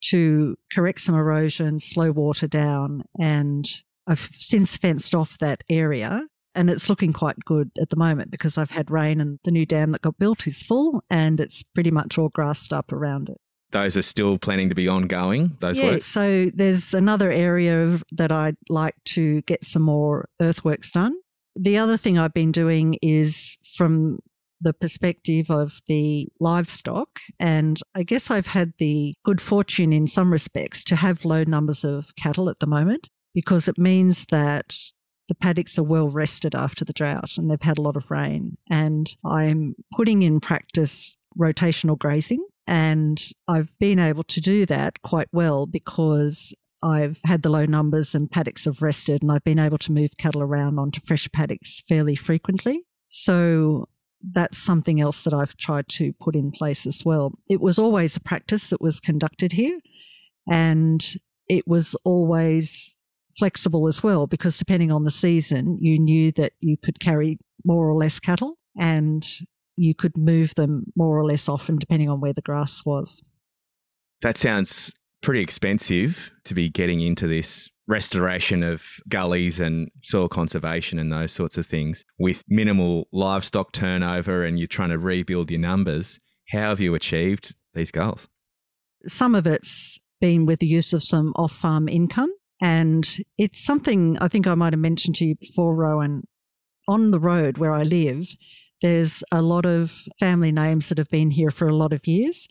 to 0.00 0.56
correct 0.72 1.00
some 1.00 1.14
erosion, 1.14 1.80
slow 1.80 2.12
water 2.12 2.46
down, 2.46 3.02
and 3.18 3.64
I've 4.06 4.18
since 4.18 4.76
fenced 4.76 5.14
off 5.14 5.38
that 5.38 5.62
area. 5.68 6.22
And 6.54 6.70
it's 6.70 6.88
looking 6.90 7.12
quite 7.12 7.36
good 7.44 7.70
at 7.80 7.90
the 7.90 7.96
moment 7.96 8.32
because 8.32 8.58
I've 8.58 8.72
had 8.72 8.90
rain 8.90 9.20
and 9.20 9.38
the 9.44 9.52
new 9.52 9.64
dam 9.64 9.92
that 9.92 10.00
got 10.00 10.18
built 10.18 10.46
is 10.46 10.62
full 10.62 11.04
and 11.08 11.38
it's 11.38 11.62
pretty 11.62 11.92
much 11.92 12.18
all 12.18 12.30
grassed 12.30 12.72
up 12.72 12.90
around 12.90 13.28
it. 13.28 13.36
Those 13.70 13.96
are 13.96 14.02
still 14.02 14.38
planning 14.38 14.68
to 14.70 14.74
be 14.74 14.88
ongoing, 14.88 15.56
those 15.60 15.78
yeah, 15.78 15.92
works? 15.92 16.06
so 16.06 16.50
there's 16.54 16.94
another 16.94 17.30
area 17.30 17.82
of, 17.82 18.02
that 18.12 18.32
I'd 18.32 18.56
like 18.70 18.94
to 19.06 19.42
get 19.42 19.64
some 19.64 19.82
more 19.82 20.28
earthworks 20.40 20.90
done. 20.92 21.14
The 21.54 21.76
other 21.76 21.96
thing 21.96 22.18
I've 22.18 22.32
been 22.32 22.52
doing 22.52 22.96
is 23.02 23.58
from 23.76 24.20
the 24.60 24.72
perspective 24.72 25.50
of 25.50 25.80
the 25.86 26.28
livestock. 26.40 27.20
And 27.38 27.78
I 27.94 28.02
guess 28.02 28.30
I've 28.30 28.48
had 28.48 28.72
the 28.78 29.14
good 29.24 29.40
fortune 29.40 29.92
in 29.92 30.06
some 30.06 30.32
respects 30.32 30.82
to 30.84 30.96
have 30.96 31.24
low 31.24 31.44
numbers 31.44 31.84
of 31.84 32.14
cattle 32.16 32.48
at 32.48 32.58
the 32.58 32.66
moment 32.66 33.08
because 33.34 33.68
it 33.68 33.78
means 33.78 34.26
that 34.30 34.74
the 35.28 35.34
paddocks 35.34 35.78
are 35.78 35.84
well 35.84 36.08
rested 36.08 36.54
after 36.54 36.84
the 36.84 36.92
drought 36.92 37.36
and 37.36 37.50
they've 37.50 37.62
had 37.62 37.78
a 37.78 37.82
lot 37.82 37.96
of 37.96 38.10
rain. 38.10 38.56
And 38.70 39.08
I'm 39.24 39.74
putting 39.94 40.22
in 40.22 40.40
practice 40.40 41.16
rotational 41.38 41.98
grazing. 41.98 42.44
And 42.68 43.18
I've 43.48 43.76
been 43.78 43.98
able 43.98 44.24
to 44.24 44.40
do 44.40 44.66
that 44.66 45.00
quite 45.00 45.28
well 45.32 45.64
because 45.64 46.54
I've 46.82 47.18
had 47.24 47.42
the 47.42 47.48
low 47.48 47.64
numbers 47.64 48.14
and 48.14 48.30
paddocks 48.30 48.66
have 48.66 48.82
rested 48.82 49.22
and 49.22 49.32
I've 49.32 49.42
been 49.42 49.58
able 49.58 49.78
to 49.78 49.92
move 49.92 50.18
cattle 50.18 50.42
around 50.42 50.78
onto 50.78 51.00
fresh 51.00 51.26
paddocks 51.32 51.80
fairly 51.88 52.14
frequently. 52.14 52.84
So 53.08 53.88
that's 54.22 54.58
something 54.58 55.00
else 55.00 55.24
that 55.24 55.32
I've 55.32 55.56
tried 55.56 55.88
to 55.88 56.12
put 56.20 56.36
in 56.36 56.50
place 56.50 56.86
as 56.86 57.04
well. 57.06 57.32
It 57.48 57.62
was 57.62 57.78
always 57.78 58.16
a 58.16 58.20
practice 58.20 58.68
that 58.68 58.82
was 58.82 59.00
conducted 59.00 59.52
here 59.52 59.78
and 60.46 61.02
it 61.48 61.66
was 61.66 61.96
always 62.04 62.96
flexible 63.38 63.88
as 63.88 64.02
well 64.02 64.26
because 64.26 64.58
depending 64.58 64.92
on 64.92 65.04
the 65.04 65.10
season, 65.10 65.78
you 65.80 65.98
knew 65.98 66.32
that 66.32 66.52
you 66.60 66.76
could 66.76 67.00
carry 67.00 67.38
more 67.64 67.88
or 67.88 67.94
less 67.94 68.20
cattle 68.20 68.58
and 68.78 69.26
you 69.78 69.94
could 69.94 70.16
move 70.16 70.54
them 70.54 70.84
more 70.96 71.18
or 71.18 71.24
less 71.24 71.48
often 71.48 71.76
depending 71.76 72.10
on 72.10 72.20
where 72.20 72.32
the 72.32 72.42
grass 72.42 72.84
was. 72.84 73.22
That 74.22 74.36
sounds 74.36 74.92
pretty 75.22 75.40
expensive 75.40 76.30
to 76.44 76.54
be 76.54 76.68
getting 76.68 77.00
into 77.00 77.26
this 77.26 77.70
restoration 77.86 78.62
of 78.62 78.84
gullies 79.08 79.60
and 79.60 79.90
soil 80.04 80.28
conservation 80.28 80.98
and 80.98 81.10
those 81.10 81.32
sorts 81.32 81.56
of 81.56 81.66
things 81.66 82.04
with 82.18 82.44
minimal 82.48 83.08
livestock 83.12 83.72
turnover 83.72 84.44
and 84.44 84.58
you're 84.58 84.68
trying 84.68 84.90
to 84.90 84.98
rebuild 84.98 85.50
your 85.50 85.60
numbers. 85.60 86.20
How 86.50 86.68
have 86.70 86.80
you 86.80 86.94
achieved 86.94 87.56
these 87.74 87.90
goals? 87.90 88.28
Some 89.06 89.34
of 89.34 89.46
it's 89.46 89.98
been 90.20 90.46
with 90.46 90.58
the 90.58 90.66
use 90.66 90.92
of 90.92 91.02
some 91.02 91.32
off 91.36 91.52
farm 91.52 91.88
income. 91.88 92.32
And 92.60 93.08
it's 93.36 93.64
something 93.64 94.18
I 94.18 94.28
think 94.28 94.46
I 94.46 94.54
might 94.54 94.72
have 94.72 94.80
mentioned 94.80 95.16
to 95.16 95.24
you 95.24 95.36
before, 95.36 95.76
Rowan. 95.76 96.24
On 96.88 97.10
the 97.10 97.20
road 97.20 97.58
where 97.58 97.72
I 97.72 97.82
live, 97.82 98.26
there's 98.80 99.24
a 99.32 99.42
lot 99.42 99.64
of 99.64 99.92
family 100.18 100.52
names 100.52 100.88
that 100.88 100.98
have 100.98 101.10
been 101.10 101.30
here 101.30 101.50
for 101.50 101.68
a 101.68 101.74
lot 101.74 101.92
of 101.92 102.06
years. 102.06 102.48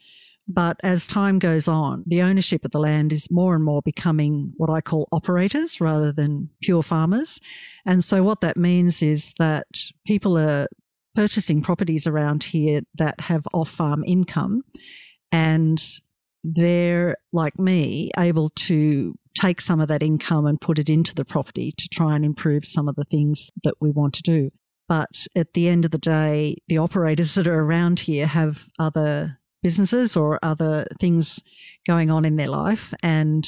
But 0.47 0.77
as 0.81 1.05
time 1.07 1.39
goes 1.39 1.67
on, 1.67 2.03
the 2.07 2.21
ownership 2.21 2.63
of 2.63 2.71
the 2.71 2.79
land 2.79 3.11
is 3.11 3.29
more 3.29 3.53
and 3.53 3.63
more 3.63 3.81
becoming 3.81 4.53
what 4.55 4.69
I 4.69 4.79
call 4.79 5.09
operators 5.11 5.81
rather 5.81 6.13
than 6.13 6.49
pure 6.61 6.83
farmers. 6.83 7.41
And 7.85 8.01
so 8.01 8.23
what 8.23 8.39
that 8.41 8.55
means 8.55 9.01
is 9.01 9.33
that 9.39 9.65
people 10.05 10.37
are 10.37 10.67
purchasing 11.15 11.61
properties 11.61 12.07
around 12.07 12.43
here 12.43 12.81
that 12.95 13.19
have 13.21 13.43
off 13.53 13.69
farm 13.69 14.03
income 14.05 14.61
and 15.31 15.83
they're 16.43 17.17
like 17.33 17.59
me 17.59 18.11
able 18.17 18.49
to 18.49 19.15
take 19.33 19.59
some 19.59 19.81
of 19.81 19.87
that 19.89 20.03
income 20.03 20.45
and 20.45 20.61
put 20.61 20.79
it 20.79 20.89
into 20.89 21.13
the 21.13 21.25
property 21.25 21.71
to 21.77 21.89
try 21.89 22.15
and 22.15 22.23
improve 22.23 22.65
some 22.65 22.87
of 22.87 22.95
the 22.95 23.03
things 23.03 23.51
that 23.63 23.75
we 23.81 23.91
want 23.91 24.13
to 24.13 24.21
do. 24.23 24.49
But 24.87 25.27
at 25.35 25.53
the 25.53 25.67
end 25.67 25.85
of 25.85 25.91
the 25.91 25.97
day, 25.97 26.57
the 26.67 26.77
operators 26.77 27.33
that 27.35 27.47
are 27.47 27.59
around 27.59 28.01
here 28.01 28.25
have 28.27 28.69
other 28.79 29.39
businesses 29.61 30.15
or 30.15 30.39
other 30.41 30.87
things 30.99 31.41
going 31.85 32.09
on 32.09 32.23
in 32.23 32.37
their 32.37 32.47
life. 32.47 32.93
And 33.03 33.47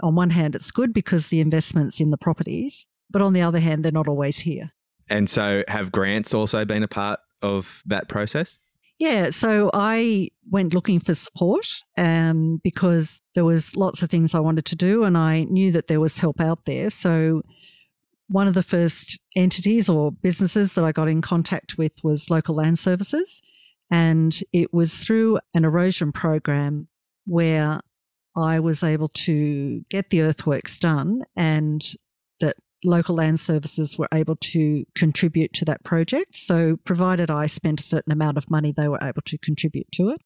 on 0.00 0.14
one 0.14 0.30
hand, 0.30 0.54
it's 0.54 0.70
good 0.70 0.92
because 0.92 1.28
the 1.28 1.40
investment's 1.40 2.00
in 2.00 2.10
the 2.10 2.18
properties, 2.18 2.86
but 3.10 3.22
on 3.22 3.32
the 3.32 3.42
other 3.42 3.60
hand, 3.60 3.84
they're 3.84 3.92
not 3.92 4.08
always 4.08 4.40
here. 4.40 4.72
And 5.08 5.30
so, 5.30 5.62
have 5.68 5.92
grants 5.92 6.34
also 6.34 6.64
been 6.64 6.82
a 6.82 6.88
part 6.88 7.20
of 7.40 7.82
that 7.86 8.08
process? 8.08 8.58
Yeah, 8.98 9.30
so 9.30 9.70
I 9.74 10.30
went 10.50 10.72
looking 10.72 11.00
for 11.00 11.14
support 11.14 11.66
um, 11.98 12.60
because 12.64 13.20
there 13.34 13.44
was 13.44 13.76
lots 13.76 14.02
of 14.02 14.10
things 14.10 14.34
I 14.34 14.40
wanted 14.40 14.64
to 14.66 14.76
do, 14.76 15.04
and 15.04 15.18
I 15.18 15.44
knew 15.44 15.70
that 15.72 15.86
there 15.86 16.00
was 16.00 16.18
help 16.18 16.40
out 16.40 16.64
there. 16.64 16.88
So 16.90 17.42
one 18.28 18.48
of 18.48 18.54
the 18.54 18.62
first 18.62 19.20
entities 19.36 19.88
or 19.88 20.10
businesses 20.10 20.74
that 20.74 20.84
I 20.84 20.92
got 20.92 21.08
in 21.08 21.20
contact 21.20 21.78
with 21.78 21.92
was 22.02 22.30
Local 22.30 22.56
Land 22.56 22.78
Services, 22.78 23.42
and 23.90 24.38
it 24.52 24.72
was 24.72 25.04
through 25.04 25.38
an 25.54 25.64
erosion 25.64 26.12
program 26.12 26.88
where 27.24 27.80
I 28.36 28.60
was 28.60 28.82
able 28.82 29.08
to 29.08 29.80
get 29.88 30.10
the 30.10 30.22
earthworks 30.22 30.78
done 30.78 31.22
and 31.36 31.82
that 32.40 32.56
local 32.84 33.14
land 33.14 33.40
services 33.40 33.98
were 33.98 34.08
able 34.12 34.36
to 34.36 34.84
contribute 34.94 35.52
to 35.54 35.64
that 35.64 35.84
project. 35.84 36.36
So, 36.36 36.76
provided 36.84 37.30
I 37.30 37.46
spent 37.46 37.80
a 37.80 37.84
certain 37.84 38.12
amount 38.12 38.36
of 38.36 38.50
money, 38.50 38.72
they 38.72 38.88
were 38.88 39.02
able 39.02 39.22
to 39.22 39.38
contribute 39.38 39.90
to 39.92 40.10
it. 40.10 40.20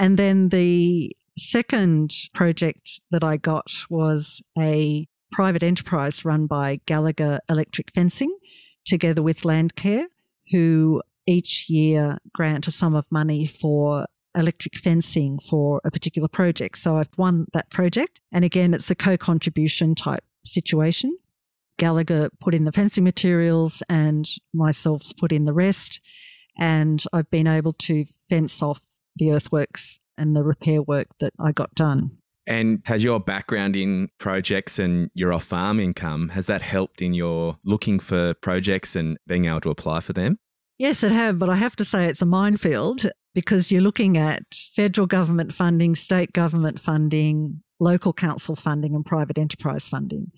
And 0.00 0.16
then 0.16 0.48
the 0.48 1.14
second 1.38 2.12
project 2.34 3.00
that 3.10 3.22
I 3.22 3.36
got 3.36 3.70
was 3.88 4.42
a 4.58 5.06
private 5.32 5.62
enterprise 5.62 6.24
run 6.24 6.46
by 6.46 6.80
Gallagher 6.86 7.40
Electric 7.48 7.90
Fencing 7.90 8.36
together 8.84 9.22
with 9.22 9.42
Landcare, 9.42 10.04
who 10.50 11.02
each 11.26 11.68
year 11.68 12.18
grant 12.32 12.66
a 12.66 12.70
sum 12.70 12.94
of 12.94 13.10
money 13.10 13.46
for 13.46 14.06
electric 14.34 14.76
fencing 14.76 15.38
for 15.38 15.80
a 15.84 15.90
particular 15.90 16.28
project. 16.28 16.78
So 16.78 16.96
I've 16.96 17.08
won 17.16 17.46
that 17.52 17.70
project. 17.70 18.20
And 18.30 18.44
again, 18.44 18.74
it's 18.74 18.90
a 18.90 18.94
co 18.94 19.16
contribution 19.16 19.94
type 19.94 20.24
situation. 20.44 21.16
Gallagher 21.78 22.30
put 22.40 22.54
in 22.54 22.64
the 22.64 22.72
fencing 22.72 23.04
materials 23.04 23.82
and 23.88 24.28
myself's 24.54 25.12
put 25.12 25.32
in 25.32 25.44
the 25.44 25.52
rest. 25.52 26.00
And 26.58 27.02
I've 27.12 27.30
been 27.30 27.46
able 27.46 27.72
to 27.72 28.04
fence 28.04 28.62
off 28.62 28.84
the 29.16 29.32
earthworks 29.32 29.98
and 30.18 30.36
the 30.36 30.44
repair 30.44 30.82
work 30.82 31.08
that 31.20 31.32
I 31.40 31.52
got 31.52 31.74
done. 31.74 32.18
And 32.46 32.82
has 32.86 33.04
your 33.04 33.20
background 33.20 33.76
in 33.76 34.08
projects 34.18 34.78
and 34.78 35.10
your 35.14 35.32
off 35.32 35.44
farm 35.44 35.78
income, 35.78 36.30
has 36.30 36.46
that 36.46 36.62
helped 36.62 37.00
in 37.00 37.14
your 37.14 37.58
looking 37.64 38.00
for 38.00 38.34
projects 38.34 38.96
and 38.96 39.16
being 39.26 39.44
able 39.44 39.60
to 39.60 39.70
apply 39.70 40.00
for 40.00 40.12
them? 40.12 40.38
Yes, 40.78 41.04
it 41.04 41.12
have, 41.12 41.38
but 41.38 41.48
I 41.48 41.54
have 41.54 41.76
to 41.76 41.84
say 41.84 42.06
it's 42.06 42.22
a 42.22 42.26
minefield 42.26 43.06
because 43.34 43.70
you're 43.70 43.80
looking 43.80 44.16
at 44.16 44.42
federal 44.52 45.06
government 45.06 45.52
funding, 45.52 45.94
state 45.94 46.32
government 46.32 46.80
funding, 46.80 47.62
local 47.78 48.12
council 48.12 48.56
funding, 48.56 48.94
and 48.94 49.06
private 49.06 49.38
enterprise 49.38 49.88
funding. 49.88 50.32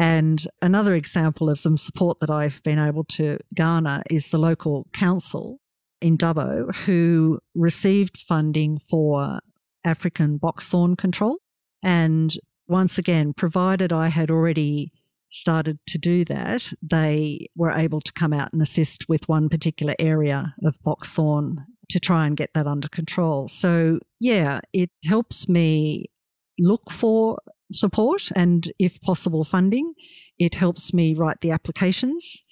And 0.00 0.44
another 0.62 0.94
example 0.94 1.50
of 1.50 1.58
some 1.58 1.76
support 1.76 2.20
that 2.20 2.30
I've 2.30 2.62
been 2.62 2.78
able 2.78 3.04
to 3.04 3.38
garner 3.54 4.02
is 4.10 4.30
the 4.30 4.38
local 4.38 4.88
council 4.92 5.60
in 6.00 6.16
Dubbo 6.16 6.74
who 6.86 7.38
received 7.54 8.16
funding 8.16 8.78
for 8.78 9.40
African 9.84 10.38
boxthorn 10.38 10.96
control. 10.96 11.38
And 11.82 12.34
once 12.68 12.98
again, 12.98 13.32
provided 13.32 13.92
I 13.92 14.08
had 14.08 14.30
already 14.30 14.92
started 15.30 15.78
to 15.86 15.98
do 15.98 16.24
that, 16.24 16.72
they 16.82 17.46
were 17.56 17.70
able 17.70 18.00
to 18.00 18.12
come 18.12 18.32
out 18.32 18.52
and 18.52 18.60
assist 18.60 19.08
with 19.08 19.28
one 19.28 19.48
particular 19.48 19.94
area 19.98 20.54
of 20.64 20.78
boxthorn 20.84 21.56
to 21.88 22.00
try 22.00 22.26
and 22.26 22.36
get 22.36 22.52
that 22.54 22.66
under 22.66 22.88
control. 22.88 23.48
So, 23.48 24.00
yeah, 24.20 24.60
it 24.72 24.90
helps 25.04 25.48
me 25.48 26.06
look 26.58 26.90
for 26.90 27.38
support 27.72 28.30
and, 28.36 28.70
if 28.78 29.00
possible, 29.00 29.44
funding. 29.44 29.94
It 30.38 30.54
helps 30.54 30.92
me 30.92 31.14
write 31.14 31.40
the 31.40 31.52
applications 31.52 32.42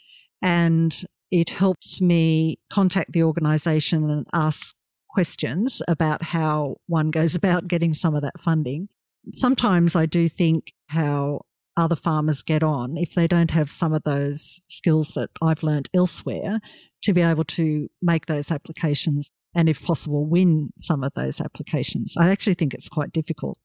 and 0.43 1.05
it 1.31 1.51
helps 1.51 2.01
me 2.01 2.59
contact 2.71 3.13
the 3.13 3.23
organisation 3.23 4.09
and 4.09 4.27
ask 4.33 4.75
questions 5.09 5.83
about 5.88 6.23
how 6.23 6.77
one 6.87 7.11
goes 7.11 7.35
about 7.35 7.69
getting 7.69 7.95
some 7.95 8.15
of 8.15 8.23
that 8.23 8.38
funding. 8.38 8.88
Sometimes 9.33 9.97
I 9.97 10.07
do 10.07 10.29
think 10.29 10.73
how 10.88 11.43
other 11.77 11.97
farmers 11.97 12.43
get 12.43 12.62
on 12.62 12.97
if 12.97 13.15
they 13.15 13.27
don't 13.27 13.53
have 13.53 13.71
some 13.71 13.93
of 13.93 14.03
those 14.03 14.61
skills 14.69 15.11
that 15.15 15.31
I've 15.41 15.62
learned 15.62 15.88
elsewhere 15.95 16.61
to 17.03 17.12
be 17.12 17.23
able 17.23 17.45
to 17.45 17.88
make 18.03 18.27
those 18.27 18.50
applications 18.50 19.31
and, 19.55 19.69
if 19.69 19.83
possible, 19.83 20.27
win 20.27 20.71
some 20.79 21.05
of 21.05 21.15
those 21.15 21.41
applications. 21.41 22.17
I 22.19 22.29
actually 22.31 22.55
think 22.55 22.75
it's 22.75 22.88
quite 22.88 23.12
difficult. 23.12 23.57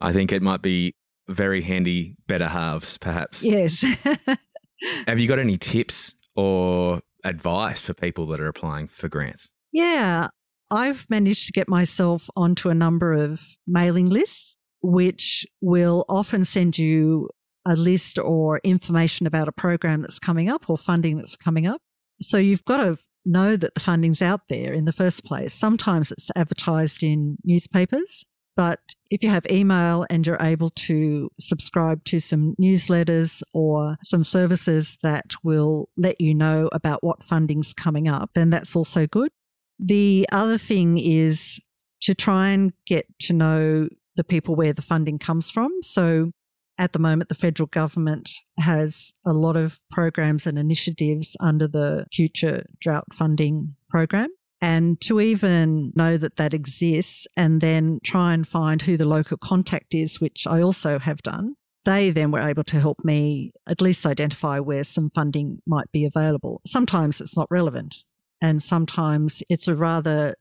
I 0.00 0.12
think 0.12 0.32
it 0.32 0.42
might 0.42 0.62
be 0.62 0.94
very 1.28 1.62
handy 1.62 2.16
better 2.26 2.48
halves, 2.48 2.98
perhaps. 2.98 3.44
Yes. 3.44 3.82
have 5.06 5.18
you 5.18 5.28
got 5.28 5.38
any 5.38 5.56
tips 5.56 6.14
or 6.34 7.02
advice 7.24 7.80
for 7.80 7.94
people 7.94 8.26
that 8.26 8.40
are 8.40 8.48
applying 8.48 8.88
for 8.88 9.08
grants? 9.08 9.50
Yeah, 9.72 10.28
I've 10.70 11.08
managed 11.08 11.46
to 11.46 11.52
get 11.52 11.68
myself 11.68 12.28
onto 12.36 12.68
a 12.68 12.74
number 12.74 13.12
of 13.12 13.40
mailing 13.66 14.10
lists 14.10 14.56
which 14.82 15.46
will 15.60 16.04
often 16.08 16.44
send 16.44 16.78
you 16.78 17.28
a 17.66 17.74
list 17.74 18.18
or 18.18 18.60
information 18.64 19.26
about 19.26 19.48
a 19.48 19.52
program 19.52 20.02
that's 20.02 20.18
coming 20.18 20.48
up 20.48 20.70
or 20.70 20.76
funding 20.76 21.16
that's 21.16 21.36
coming 21.36 21.66
up. 21.66 21.80
So 22.20 22.38
you've 22.38 22.64
got 22.64 22.78
to 22.78 22.96
know 23.24 23.56
that 23.56 23.74
the 23.74 23.80
funding's 23.80 24.22
out 24.22 24.42
there 24.48 24.72
in 24.72 24.84
the 24.84 24.92
first 24.92 25.24
place. 25.24 25.52
Sometimes 25.52 26.10
it's 26.10 26.30
advertised 26.34 27.02
in 27.02 27.36
newspapers, 27.44 28.24
but 28.56 28.80
if 29.10 29.22
you 29.22 29.28
have 29.28 29.46
email 29.50 30.06
and 30.08 30.26
you're 30.26 30.40
able 30.40 30.70
to 30.70 31.30
subscribe 31.38 32.04
to 32.04 32.20
some 32.20 32.54
newsletters 32.60 33.42
or 33.52 33.96
some 34.02 34.24
services 34.24 34.96
that 35.02 35.34
will 35.44 35.88
let 35.96 36.20
you 36.20 36.34
know 36.34 36.68
about 36.72 37.04
what 37.04 37.22
funding's 37.22 37.74
coming 37.74 38.08
up, 38.08 38.30
then 38.34 38.50
that's 38.50 38.74
also 38.74 39.06
good. 39.06 39.30
The 39.78 40.26
other 40.32 40.58
thing 40.58 40.98
is 40.98 41.60
to 42.02 42.14
try 42.14 42.50
and 42.50 42.72
get 42.86 43.06
to 43.20 43.32
know 43.32 43.88
the 44.16 44.24
people 44.24 44.56
where 44.56 44.72
the 44.72 44.82
funding 44.82 45.18
comes 45.18 45.50
from. 45.50 45.70
So 45.82 46.32
at 46.78 46.92
the 46.92 46.98
moment, 46.98 47.28
the 47.28 47.34
federal 47.34 47.66
government 47.66 48.30
has 48.60 49.14
a 49.26 49.32
lot 49.32 49.56
of 49.56 49.80
programs 49.90 50.46
and 50.46 50.58
initiatives 50.58 51.36
under 51.40 51.66
the 51.66 52.06
Future 52.12 52.64
Drought 52.80 53.12
Funding 53.12 53.74
Program. 53.88 54.28
And 54.60 55.00
to 55.02 55.20
even 55.20 55.92
know 55.94 56.16
that 56.16 56.36
that 56.36 56.54
exists 56.54 57.26
and 57.36 57.60
then 57.60 58.00
try 58.02 58.32
and 58.32 58.46
find 58.46 58.82
who 58.82 58.96
the 58.96 59.06
local 59.06 59.36
contact 59.36 59.94
is, 59.94 60.20
which 60.20 60.46
I 60.48 60.60
also 60.60 60.98
have 60.98 61.22
done, 61.22 61.54
they 61.84 62.10
then 62.10 62.32
were 62.32 62.40
able 62.40 62.64
to 62.64 62.80
help 62.80 63.04
me 63.04 63.52
at 63.68 63.80
least 63.80 64.04
identify 64.04 64.58
where 64.58 64.82
some 64.82 65.10
funding 65.10 65.60
might 65.66 65.90
be 65.92 66.04
available. 66.04 66.60
Sometimes 66.66 67.20
it's 67.20 67.36
not 67.36 67.46
relevant, 67.50 68.04
and 68.40 68.62
sometimes 68.62 69.42
it's 69.48 69.68
a 69.68 69.74
rather 69.74 70.34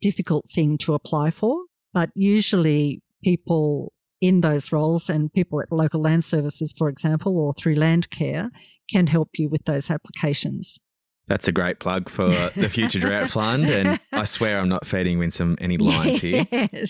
difficult 0.00 0.48
thing 0.48 0.78
to 0.78 0.94
apply 0.94 1.30
for. 1.30 1.64
But 1.92 2.10
usually, 2.14 3.02
people 3.24 3.92
in 4.20 4.42
those 4.42 4.70
roles 4.70 5.08
and 5.08 5.32
people 5.32 5.60
at 5.60 5.72
local 5.72 6.02
land 6.02 6.24
services, 6.24 6.72
for 6.76 6.88
example, 6.88 7.38
or 7.38 7.52
through 7.52 7.74
Landcare 7.74 8.50
can 8.90 9.06
help 9.06 9.30
you 9.38 9.48
with 9.48 9.64
those 9.64 9.90
applications. 9.90 10.78
That's 11.26 11.48
a 11.48 11.52
great 11.52 11.78
plug 11.78 12.08
for 12.08 12.24
the 12.24 12.68
Future 12.68 12.98
Drought 12.98 13.30
Fund. 13.30 13.64
And 13.64 14.00
I 14.12 14.24
swear 14.24 14.58
I'm 14.58 14.68
not 14.68 14.86
feeding 14.86 15.18
Winsome 15.18 15.56
any 15.60 15.78
lines 15.78 16.22
yes. 16.22 16.48
here. 16.50 16.86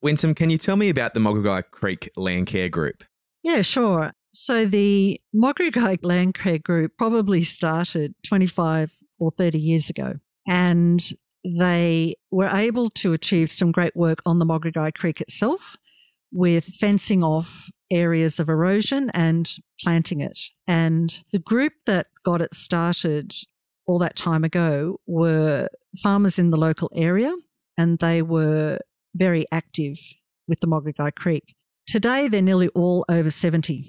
Winsome, 0.00 0.34
can 0.34 0.48
you 0.48 0.56
tell 0.56 0.76
me 0.76 0.88
about 0.88 1.12
the 1.12 1.20
Mogriguy 1.20 1.62
Creek 1.70 2.10
Landcare 2.16 2.70
Group? 2.70 3.04
Yeah, 3.42 3.60
sure. 3.60 4.12
So 4.32 4.64
the 4.64 5.20
Mogriguy 5.34 5.98
Landcare 5.98 6.62
Group 6.62 6.92
probably 6.96 7.42
started 7.42 8.14
25 8.26 8.92
or 9.20 9.30
30 9.30 9.58
years 9.58 9.88
ago. 9.90 10.14
And 10.48 11.00
they 11.44 12.14
were 12.32 12.48
able 12.48 12.88
to 12.90 13.12
achieve 13.12 13.50
some 13.50 13.72
great 13.72 13.94
work 13.94 14.20
on 14.26 14.38
the 14.38 14.44
Mogriguy 14.44 14.92
Creek 14.94 15.20
itself 15.20 15.76
with 16.32 16.64
fencing 16.64 17.22
off 17.22 17.70
areas 17.90 18.38
of 18.38 18.48
erosion 18.48 19.10
and 19.14 19.50
planting 19.80 20.20
it. 20.20 20.38
And 20.66 21.22
the 21.32 21.38
group 21.38 21.72
that 21.86 22.08
got 22.24 22.40
it 22.40 22.54
started 22.54 23.34
all 23.86 23.98
that 23.98 24.16
time 24.16 24.44
ago 24.44 25.00
were 25.06 25.68
farmers 26.00 26.38
in 26.38 26.50
the 26.50 26.56
local 26.56 26.90
area, 26.94 27.34
and 27.76 27.98
they 27.98 28.22
were 28.22 28.78
very 29.14 29.46
active 29.50 29.98
with 30.46 30.60
the 30.60 30.66
Mogriguy 30.66 31.14
Creek. 31.14 31.54
Today, 31.86 32.28
they're 32.28 32.42
nearly 32.42 32.68
all 32.68 33.04
over 33.08 33.30
70. 33.30 33.84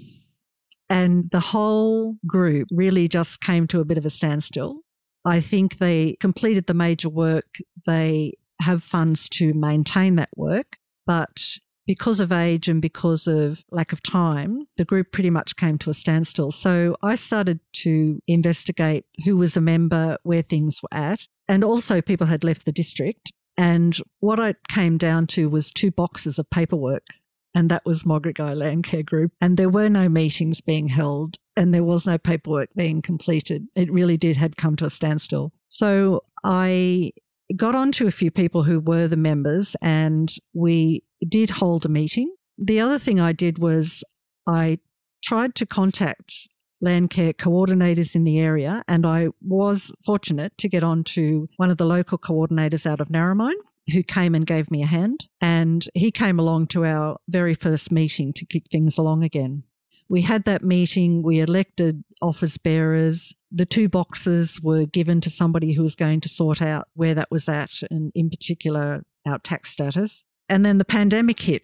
And 0.90 1.30
the 1.30 1.40
whole 1.40 2.16
group 2.26 2.68
really 2.72 3.08
just 3.08 3.42
came 3.42 3.68
to 3.68 3.80
a 3.80 3.86
bit 3.86 3.98
of 3.98 4.06
a 4.06 4.10
standstill. 4.10 4.82
I 5.26 5.40
think 5.40 5.78
they 5.78 6.18
completed 6.20 6.68
the 6.68 6.74
major 6.74 7.10
work. 7.10 7.58
They 7.86 8.34
have 8.62 8.84
funds 8.84 9.30
to 9.30 9.54
maintain 9.54 10.16
that 10.16 10.30
work, 10.36 10.78
but 11.06 11.58
because 11.88 12.20
of 12.20 12.32
age 12.32 12.70
and 12.70 12.82
because 12.82 13.28
of 13.28 13.66
lack 13.72 13.92
of 13.92 14.04
time, 14.04 14.68
the 14.78 14.86
group 14.86 15.12
pretty 15.12 15.30
much 15.30 15.56
came 15.56 15.78
to 15.80 15.90
a 15.90 15.94
standstill. 15.94 16.52
So 16.52 16.96
I 17.02 17.16
started 17.16 17.60
to 17.74 18.20
investigate 18.28 19.06
who 19.26 19.36
was 19.36 19.58
a 19.58 19.62
member, 19.62 20.18
where 20.24 20.42
things 20.42 20.82
were 20.82 20.98
at, 20.98 21.28
and 21.48 21.64
also 21.64 22.02
people 22.02 22.28
had 22.28 22.44
left 22.44 22.66
the 22.66 22.72
district. 22.72 23.32
And 23.58 23.98
what 24.20 24.40
I 24.40 24.56
came 24.70 24.98
down 24.98 25.28
to 25.28 25.50
was 25.50 25.72
two 25.72 25.92
boxes 25.92 26.40
of 26.40 26.50
paperwork. 26.50 27.08
And 27.54 27.70
that 27.70 27.86
was 27.86 28.06
Margaret 28.06 28.38
Mogriguy 28.38 28.56
Landcare 28.56 29.06
Group. 29.06 29.34
And 29.42 29.58
there 29.58 29.70
were 29.70 29.90
no 29.90 30.08
meetings 30.08 30.62
being 30.62 30.88
held 30.88 31.38
and 31.58 31.74
there 31.74 31.84
was 31.84 32.08
no 32.08 32.18
paperwork 32.18 32.70
being 32.76 33.02
completed. 33.02 33.68
It 33.76 33.92
really 33.92 34.18
did 34.18 34.38
had 34.38 34.56
come 34.56 34.76
to 34.78 34.86
a 34.86 34.90
standstill. 34.90 35.52
So 35.68 36.24
I 36.44 37.12
got 37.56 37.76
on 37.76 37.92
to 37.94 38.08
a 38.08 38.12
few 38.12 38.32
people 38.32 38.64
who 38.64 38.80
were 38.80 39.08
the 39.08 39.18
members 39.18 39.76
and 39.82 40.34
we 40.54 41.04
did 41.28 41.50
hold 41.50 41.86
a 41.86 41.90
meeting. 41.90 42.34
The 42.58 42.80
other 42.80 42.98
thing 42.98 43.20
I 43.20 43.34
did 43.34 43.60
was 43.60 44.04
I 44.48 44.80
tried 45.24 45.56
to 45.56 45.66
contact 45.66 46.48
land 46.82 47.10
care 47.12 47.34
coordinators 47.34 48.16
in 48.16 48.24
the 48.24 48.40
area, 48.40 48.84
and 48.88 49.06
I 49.06 49.30
was 49.40 49.92
fortunate 50.04 50.58
to 50.58 50.68
get 50.68 50.84
on 50.84 51.04
to 51.06 51.48
one 51.58 51.70
of 51.70 51.78
the 51.78 51.86
local 51.86 52.18
coordinators 52.18 52.88
out 52.88 53.00
of 53.00 53.10
Narromine 53.10 53.54
who 53.92 54.04
came 54.04 54.36
and 54.36 54.46
gave 54.46 54.70
me 54.70 54.84
a 54.84 54.88
hand. 54.88 55.28
And 55.40 55.86
he 55.94 56.12
came 56.12 56.40
along 56.40 56.68
to 56.68 56.86
our 56.86 57.18
very 57.28 57.54
first 57.54 57.92
meeting 57.92 58.34
to 58.34 58.46
kick 58.46 58.64
things 58.72 58.98
along 58.98 59.24
again. 59.24 59.64
We 60.10 60.22
had 60.24 60.44
that 60.44 60.64
meeting, 60.64 61.24
we 61.24 61.40
elected 61.40 62.04
office 62.22 62.58
bearers. 62.58 63.34
The 63.50 63.66
two 63.66 63.88
boxes 63.88 64.60
were 64.62 64.86
given 64.86 65.22
to 65.22 65.30
somebody 65.30 65.74
who 65.74 65.84
was 65.84 65.96
going 65.96 66.20
to 66.22 66.30
sort 66.30 66.62
out 66.62 66.88
where 66.96 67.14
that 67.14 67.32
was 67.32 67.48
at, 67.48 67.72
and 67.90 68.12
in 68.14 68.30
particular, 68.30 69.04
our 69.26 69.40
tax 69.40 69.72
status. 69.72 70.26
And 70.50 70.66
then 70.66 70.80
the 70.80 70.86
pandemic 70.86 71.40
hit. 71.40 71.64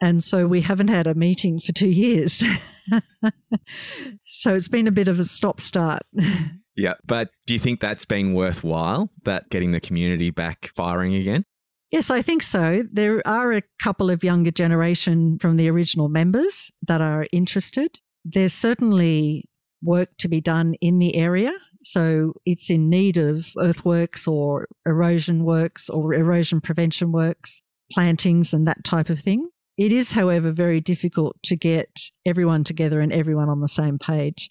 And 0.00 0.22
so 0.22 0.46
we 0.46 0.60
haven't 0.60 0.88
had 0.88 1.06
a 1.06 1.14
meeting 1.14 1.58
for 1.58 1.72
two 1.72 1.88
years. 1.88 2.44
so 4.24 4.54
it's 4.54 4.68
been 4.68 4.86
a 4.86 4.92
bit 4.92 5.08
of 5.08 5.18
a 5.18 5.24
stop 5.24 5.58
start. 5.58 6.02
yeah. 6.76 6.94
But 7.06 7.30
do 7.46 7.54
you 7.54 7.60
think 7.60 7.80
that's 7.80 8.04
been 8.04 8.34
worthwhile, 8.34 9.10
that 9.24 9.48
getting 9.48 9.72
the 9.72 9.80
community 9.80 10.30
back 10.30 10.70
firing 10.76 11.14
again? 11.14 11.46
Yes, 11.90 12.10
I 12.10 12.20
think 12.20 12.42
so. 12.42 12.82
There 12.90 13.26
are 13.26 13.52
a 13.52 13.62
couple 13.80 14.10
of 14.10 14.24
younger 14.24 14.50
generation 14.50 15.38
from 15.38 15.56
the 15.56 15.68
original 15.68 16.08
members 16.08 16.72
that 16.86 17.00
are 17.00 17.26
interested. 17.32 18.00
There's 18.24 18.52
certainly 18.52 19.44
work 19.82 20.08
to 20.18 20.28
be 20.28 20.40
done 20.40 20.74
in 20.80 20.98
the 20.98 21.14
area. 21.14 21.52
So 21.82 22.32
it's 22.44 22.70
in 22.70 22.90
need 22.90 23.16
of 23.16 23.52
earthworks 23.58 24.26
or 24.26 24.66
erosion 24.84 25.44
works 25.44 25.88
or 25.88 26.12
erosion 26.14 26.60
prevention 26.60 27.12
works 27.12 27.62
plantings 27.92 28.52
and 28.52 28.66
that 28.66 28.82
type 28.82 29.08
of 29.10 29.20
thing. 29.20 29.48
It 29.78 29.92
is, 29.92 30.12
however, 30.12 30.50
very 30.50 30.80
difficult 30.80 31.36
to 31.44 31.54
get 31.54 32.00
everyone 32.24 32.64
together 32.64 33.00
and 33.00 33.12
everyone 33.12 33.48
on 33.48 33.60
the 33.60 33.68
same 33.68 33.98
page. 33.98 34.50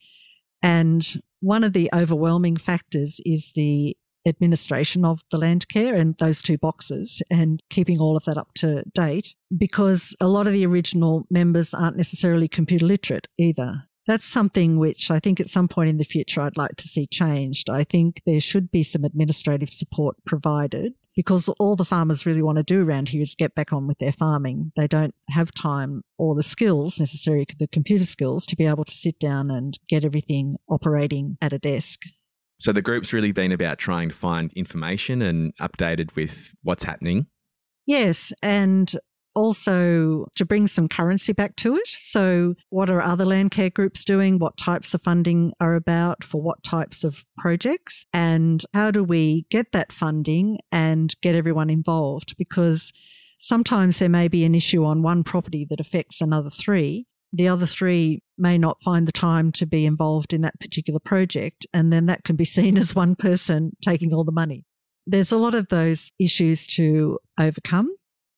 And 0.61 1.05
one 1.41 1.63
of 1.63 1.73
the 1.73 1.89
overwhelming 1.93 2.55
factors 2.55 3.19
is 3.25 3.51
the 3.55 3.97
administration 4.25 5.05
of 5.05 5.21
the 5.31 5.37
land 5.37 5.67
care 5.67 5.95
and 5.95 6.17
those 6.17 6.41
two 6.41 6.57
boxes 6.57 7.21
and 7.29 7.61
keeping 7.69 7.99
all 7.99 8.17
of 8.17 8.25
that 8.25 8.37
up 8.37 8.53
to 8.55 8.83
date 8.93 9.35
because 9.55 10.15
a 10.19 10.27
lot 10.27 10.47
of 10.47 10.53
the 10.53 10.65
original 10.65 11.25
members 11.29 11.73
aren't 11.73 11.97
necessarily 11.97 12.47
computer 12.47 12.85
literate 12.85 13.27
either. 13.37 13.83
That's 14.07 14.25
something 14.25 14.77
which 14.77 15.09
I 15.09 15.19
think 15.19 15.39
at 15.39 15.49
some 15.49 15.67
point 15.67 15.89
in 15.89 15.97
the 15.97 16.03
future 16.03 16.41
I'd 16.41 16.57
like 16.57 16.75
to 16.77 16.87
see 16.87 17.07
changed. 17.07 17.69
I 17.69 17.83
think 17.83 18.21
there 18.25 18.39
should 18.39 18.69
be 18.69 18.83
some 18.83 19.03
administrative 19.03 19.69
support 19.69 20.15
provided 20.25 20.93
because 21.15 21.49
all 21.59 21.75
the 21.75 21.85
farmers 21.85 22.25
really 22.25 22.41
want 22.41 22.57
to 22.57 22.63
do 22.63 22.85
around 22.85 23.09
here 23.09 23.21
is 23.21 23.35
get 23.35 23.55
back 23.55 23.71
on 23.73 23.87
with 23.87 23.97
their 23.99 24.11
farming. 24.11 24.73
They 24.75 24.87
don't 24.87 25.15
have 25.29 25.53
time 25.53 26.03
or 26.17 26.35
the 26.35 26.43
skills 26.43 26.99
necessary, 26.99 27.45
the 27.57 27.67
computer 27.67 28.05
skills, 28.05 28.45
to 28.47 28.55
be 28.55 28.65
able 28.65 28.85
to 28.85 28.91
sit 28.91 29.17
down 29.17 29.49
and 29.49 29.79
get 29.87 30.03
everything 30.03 30.57
operating 30.69 31.37
at 31.41 31.53
a 31.53 31.59
desk. 31.59 32.01
So 32.59 32.71
the 32.71 32.81
group's 32.81 33.13
really 33.13 33.31
been 33.31 33.51
about 33.51 33.77
trying 33.77 34.09
to 34.09 34.15
find 34.15 34.51
information 34.53 35.21
and 35.21 35.55
updated 35.57 36.15
with 36.15 36.53
what's 36.63 36.83
happening. 36.83 37.27
Yes, 37.85 38.33
and 38.41 38.95
also 39.35 40.25
to 40.37 40.45
bring 40.45 40.65
some 40.65 40.87
currency 40.87 41.33
back 41.33 41.55
to 41.57 41.75
it. 41.75 41.87
So, 41.87 42.55
what 42.69 42.89
are 42.89 43.01
other 43.01 43.25
land 43.25 43.51
care 43.51 43.69
groups 43.69 44.05
doing? 44.05 44.39
What 44.39 44.57
types 44.57 44.93
of 44.93 45.01
funding 45.01 45.53
are 45.59 45.75
about 45.75 46.23
for 46.23 46.41
what 46.41 46.63
types 46.63 47.03
of 47.03 47.25
projects? 47.37 48.05
And 48.13 48.63
how 48.73 48.91
do 48.91 49.03
we 49.03 49.45
get 49.51 49.73
that 49.73 49.91
funding 49.91 50.59
and 50.71 51.13
get 51.21 51.35
everyone 51.35 51.69
involved? 51.69 52.37
Because 52.37 52.93
sometimes 53.37 53.99
there 53.99 54.09
may 54.09 54.27
be 54.27 54.45
an 54.45 54.55
issue 54.55 54.85
on 54.85 55.03
one 55.03 55.23
property 55.23 55.65
that 55.69 55.79
affects 55.81 56.21
another 56.21 56.49
three. 56.49 57.05
The 57.35 57.49
other 57.49 57.65
three 57.65 58.23
may 58.37 58.57
not 58.57 58.81
find 58.81 59.05
the 59.05 59.11
time 59.11 59.51
to 59.53 59.65
be 59.65 59.85
involved 59.85 60.33
in 60.33 60.39
that 60.41 60.57
particular 60.61 61.01
project. 61.01 61.67
And 61.73 61.91
then 61.91 62.05
that 62.05 62.23
can 62.23 62.37
be 62.37 62.45
seen 62.57 62.77
as 62.77 62.95
one 62.95 63.15
person 63.15 63.75
taking 63.83 64.13
all 64.13 64.23
the 64.23 64.31
money. 64.31 64.63
There's 65.05 65.33
a 65.33 65.37
lot 65.37 65.53
of 65.53 65.67
those 65.67 66.13
issues 66.17 66.65
to 66.67 67.19
overcome. 67.37 67.93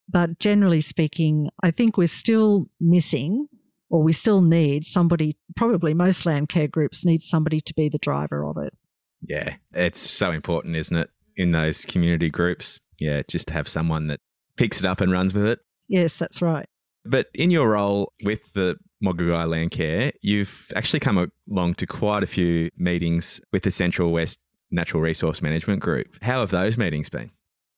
But 0.09 0.39
generally 0.39 0.81
speaking, 0.81 1.49
I 1.63 1.69
think 1.69 1.95
we're 1.95 2.07
still 2.07 2.65
missing 2.79 3.47
or 3.89 4.01
we 4.01 4.13
still 4.13 4.41
need 4.41 4.83
somebody, 4.83 5.37
probably 5.55 5.93
most 5.93 6.25
land 6.25 6.49
care 6.49 6.67
groups 6.67 7.05
need 7.05 7.21
somebody 7.21 7.61
to 7.61 7.73
be 7.75 7.89
the 7.89 7.99
driver 7.99 8.45
of 8.45 8.57
it. 8.57 8.73
Yeah, 9.21 9.55
it's 9.73 9.99
so 9.99 10.31
important, 10.31 10.75
isn't 10.75 10.95
it, 10.95 11.09
in 11.35 11.51
those 11.51 11.85
community 11.85 12.29
groups? 12.29 12.79
Yeah, 12.99 13.21
just 13.27 13.49
to 13.49 13.53
have 13.53 13.67
someone 13.67 14.07
that 14.07 14.21
picks 14.55 14.79
it 14.79 14.85
up 14.85 15.01
and 15.01 15.11
runs 15.11 15.33
with 15.33 15.45
it. 15.45 15.59
Yes, 15.87 16.17
that's 16.17 16.41
right. 16.41 16.67
But 17.09 17.27
in 17.33 17.51
your 17.51 17.69
role 17.71 18.13
with 18.23 18.53
the 18.53 18.77
Mogriguy 19.03 19.47
Landcare, 19.47 20.11
you've 20.21 20.71
actually 20.75 20.99
come 20.99 21.31
along 21.51 21.75
to 21.75 21.87
quite 21.87 22.23
a 22.23 22.27
few 22.27 22.69
meetings 22.77 23.39
with 23.51 23.63
the 23.63 23.71
Central 23.71 24.11
West 24.11 24.39
Natural 24.71 25.01
Resource 25.01 25.41
Management 25.41 25.81
Group. 25.81 26.17
How 26.21 26.41
have 26.41 26.49
those 26.49 26.77
meetings 26.77 27.09
been? 27.09 27.31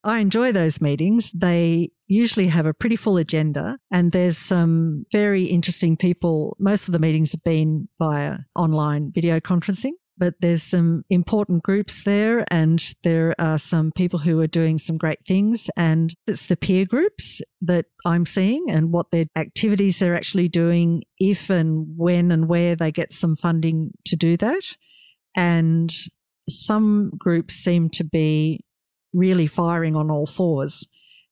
I 0.04 0.20
enjoy 0.20 0.54
those 0.54 0.80
meetings. 0.80 1.32
They 1.32 1.92
usually 2.08 2.48
have 2.48 2.65
a 2.65 2.74
pretty 2.74 2.96
full 2.96 3.18
agenda 3.18 3.78
and 3.92 4.12
there's 4.12 4.38
some 4.38 5.06
very 5.12 5.44
interesting 5.44 5.98
people. 5.98 6.56
Most 6.58 6.88
of 6.88 6.94
the 6.94 7.00
meetings 7.00 7.34
have 7.34 7.44
been 7.44 7.89
via 8.00 8.38
online 8.56 9.12
video 9.12 9.39
conferencing 9.42 9.92
but 10.19 10.36
there's 10.41 10.63
some 10.63 11.03
important 11.10 11.63
groups 11.63 12.03
there 12.03 12.45
and 12.51 12.93
there 13.03 13.34
are 13.39 13.58
some 13.58 13.91
people 13.91 14.19
who 14.19 14.39
are 14.41 14.47
doing 14.47 14.77
some 14.77 14.97
great 14.97 15.25
things 15.25 15.69
and 15.77 16.13
it's 16.27 16.47
the 16.47 16.58
peer 16.58 16.86
groups 16.86 17.41
that 17.62 17.86
I'm 18.05 18.25
seeing 18.25 18.69
and 18.69 18.91
what 18.91 19.12
their 19.12 19.25
activities 19.36 19.99
they're 19.99 20.15
actually 20.15 20.49
doing 20.49 21.03
if 21.17 21.49
and 21.49 21.88
when 21.95 22.32
and 22.32 22.49
where 22.49 22.75
they 22.75 22.91
get 22.91 23.13
some 23.13 23.36
funding 23.36 23.91
to 24.05 24.15
do 24.15 24.36
that 24.38 24.75
and 25.36 25.91
some 26.49 27.12
groups 27.17 27.53
seem 27.53 27.89
to 27.91 28.03
be 28.03 28.60
really 29.13 29.47
firing 29.47 29.95
on 29.95 30.12
all 30.12 30.25
fours 30.25 30.86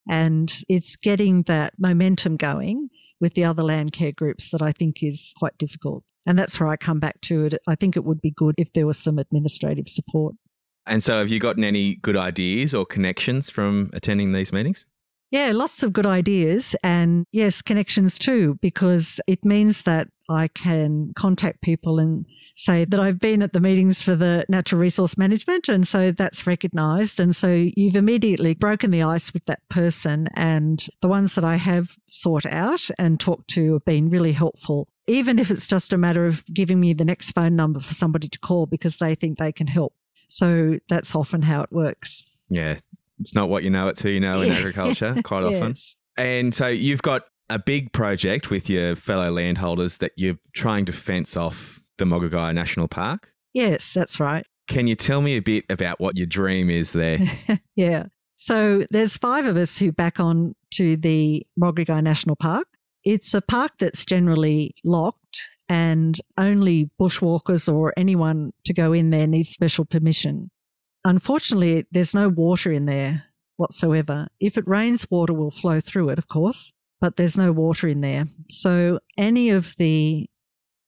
and 0.09 0.61
it's 0.69 0.95
getting 0.95 1.43
that 1.43 1.73
momentum 1.77 2.37
going 2.37 2.89
with 3.19 3.33
the 3.33 3.43
other 3.43 3.63
land 3.63 3.91
care 3.91 4.11
groups 4.11 4.49
that 4.51 4.61
I 4.61 4.71
think 4.71 5.03
is 5.03 5.33
quite 5.37 5.57
difficult. 5.57 6.03
And 6.27 6.37
that's 6.37 6.59
where 6.59 6.69
I 6.69 6.75
come 6.75 6.99
back 6.99 7.19
to 7.21 7.45
it. 7.45 7.55
I 7.67 7.75
think 7.75 7.95
it 7.95 8.03
would 8.03 8.21
be 8.21 8.31
good 8.31 8.55
if 8.57 8.73
there 8.73 8.85
was 8.85 8.99
some 8.99 9.17
administrative 9.17 9.87
support. 9.87 10.35
And 10.85 11.01
so, 11.01 11.19
have 11.19 11.29
you 11.29 11.39
gotten 11.39 11.63
any 11.63 11.95
good 11.95 12.15
ideas 12.15 12.73
or 12.73 12.85
connections 12.85 13.49
from 13.49 13.89
attending 13.93 14.33
these 14.33 14.53
meetings? 14.53 14.85
Yeah, 15.29 15.51
lots 15.53 15.83
of 15.83 15.91
good 15.91 16.05
ideas. 16.05 16.75
And 16.83 17.25
yes, 17.33 17.61
connections 17.61 18.17
too, 18.17 18.57
because 18.61 19.19
it 19.27 19.43
means 19.43 19.83
that 19.83 20.07
I 20.29 20.47
can 20.47 21.11
contact 21.15 21.61
people 21.61 21.99
and 21.99 22.25
say 22.55 22.85
that 22.85 22.99
I've 22.99 23.19
been 23.19 23.41
at 23.41 23.51
the 23.51 23.59
meetings 23.59 24.01
for 24.01 24.15
the 24.15 24.45
natural 24.47 24.79
resource 24.79 25.17
management. 25.17 25.67
And 25.67 25.85
so 25.85 26.11
that's 26.11 26.47
recognized. 26.47 27.19
And 27.19 27.35
so 27.35 27.49
you've 27.75 27.97
immediately 27.97 28.53
broken 28.53 28.91
the 28.91 29.03
ice 29.03 29.33
with 29.33 29.45
that 29.45 29.67
person. 29.69 30.27
And 30.33 30.85
the 31.01 31.09
ones 31.09 31.35
that 31.35 31.43
I 31.43 31.57
have 31.57 31.97
sought 32.05 32.45
out 32.45 32.89
and 32.97 33.19
talked 33.19 33.49
to 33.51 33.73
have 33.73 33.85
been 33.85 34.09
really 34.09 34.33
helpful, 34.33 34.87
even 35.07 35.39
if 35.39 35.49
it's 35.49 35.67
just 35.67 35.93
a 35.93 35.97
matter 35.97 36.25
of 36.25 36.45
giving 36.53 36.79
me 36.79 36.93
the 36.93 37.05
next 37.05 37.31
phone 37.31 37.55
number 37.55 37.79
for 37.79 37.93
somebody 37.93 38.27
to 38.27 38.39
call 38.39 38.65
because 38.65 38.97
they 38.97 39.15
think 39.15 39.37
they 39.37 39.51
can 39.51 39.67
help. 39.67 39.93
So 40.27 40.79
that's 40.89 41.15
often 41.15 41.41
how 41.41 41.61
it 41.61 41.71
works. 41.71 42.45
Yeah, 42.49 42.79
it's 43.19 43.33
not 43.33 43.49
what 43.49 43.63
you 43.63 43.69
know, 43.69 43.87
it's 43.87 44.01
who 44.01 44.09
you 44.09 44.19
know 44.19 44.41
in 44.41 44.51
agriculture 44.53 45.15
quite 45.23 45.43
often. 45.43 45.75
And 46.17 46.53
so 46.53 46.67
you've 46.67 47.01
got 47.01 47.23
a 47.49 47.59
big 47.59 47.93
project 47.93 48.49
with 48.49 48.69
your 48.69 48.95
fellow 48.95 49.31
landholders 49.31 49.97
that 49.97 50.11
you're 50.17 50.37
trying 50.53 50.85
to 50.85 50.91
fence 50.91 51.37
off 51.37 51.81
the 51.97 52.05
Mogriguy 52.05 52.53
National 52.53 52.87
Park. 52.87 53.31
Yes, 53.53 53.93
that's 53.93 54.19
right. 54.19 54.45
Can 54.67 54.87
you 54.87 54.95
tell 54.95 55.21
me 55.21 55.37
a 55.37 55.41
bit 55.41 55.63
about 55.69 55.99
what 55.99 56.17
your 56.17 56.27
dream 56.27 56.69
is 56.69 56.91
there? 56.91 57.19
yeah. 57.75 58.07
So 58.35 58.85
there's 58.91 59.17
five 59.17 59.45
of 59.45 59.57
us 59.57 59.77
who 59.77 59.91
back 59.91 60.19
on 60.19 60.55
to 60.71 60.97
the 60.97 61.47
Mogriguy 61.59 62.03
National 62.03 62.35
Park. 62.35 62.67
It's 63.09 63.33
a 63.33 63.41
park 63.41 63.77
that's 63.79 64.03
generally 64.03 64.75
locked 64.83 65.47
and 65.69 66.19
only 66.37 66.91
bushwalkers 66.99 67.73
or 67.73 67.93
anyone 67.95 68.51
to 68.65 68.73
go 68.73 68.91
in 68.91 69.11
there 69.11 69.25
needs 69.25 69.47
special 69.47 69.85
permission. 69.85 70.51
Unfortunately, 71.05 71.85
there's 71.89 72.13
no 72.13 72.27
water 72.27 72.69
in 72.69 72.85
there 72.85 73.23
whatsoever. 73.55 74.27
If 74.41 74.57
it 74.57 74.67
rains, 74.67 75.09
water 75.09 75.33
will 75.33 75.51
flow 75.51 75.79
through 75.79 76.09
it, 76.09 76.17
of 76.17 76.27
course, 76.27 76.73
but 76.99 77.15
there's 77.15 77.37
no 77.37 77.53
water 77.53 77.87
in 77.87 78.01
there. 78.01 78.25
So 78.49 78.99
any 79.17 79.51
of 79.51 79.77
the 79.77 80.29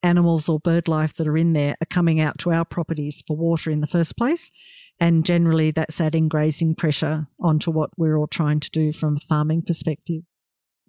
animals 0.04 0.50
or 0.50 0.60
bird 0.60 0.90
life 0.90 1.16
that 1.16 1.28
are 1.28 1.38
in 1.38 1.54
there 1.54 1.76
are 1.82 1.86
coming 1.90 2.20
out 2.20 2.38
to 2.40 2.52
our 2.52 2.66
properties 2.66 3.24
for 3.26 3.38
water 3.38 3.72
in 3.72 3.80
the 3.80 3.88
first 3.88 4.18
place. 4.18 4.52
And 5.00 5.24
generally, 5.24 5.72
that's 5.72 6.02
adding 6.02 6.28
grazing 6.28 6.76
pressure 6.76 7.28
onto 7.40 7.72
what 7.72 7.92
we're 7.96 8.18
all 8.18 8.28
trying 8.28 8.60
to 8.60 8.70
do 8.70 8.92
from 8.92 9.16
a 9.16 9.26
farming 9.26 9.62
perspective. 9.62 10.24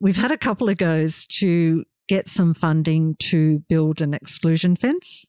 We've 0.01 0.17
had 0.17 0.33
a 0.33 0.39
couple 0.39 0.69
of 0.69 0.79
goes 0.79 1.27
to 1.27 1.85
get 2.09 2.27
some 2.27 2.55
funding 2.55 3.17
to 3.19 3.61
build 3.69 4.01
an 4.01 4.15
exclusion 4.15 4.75
fence, 4.75 5.27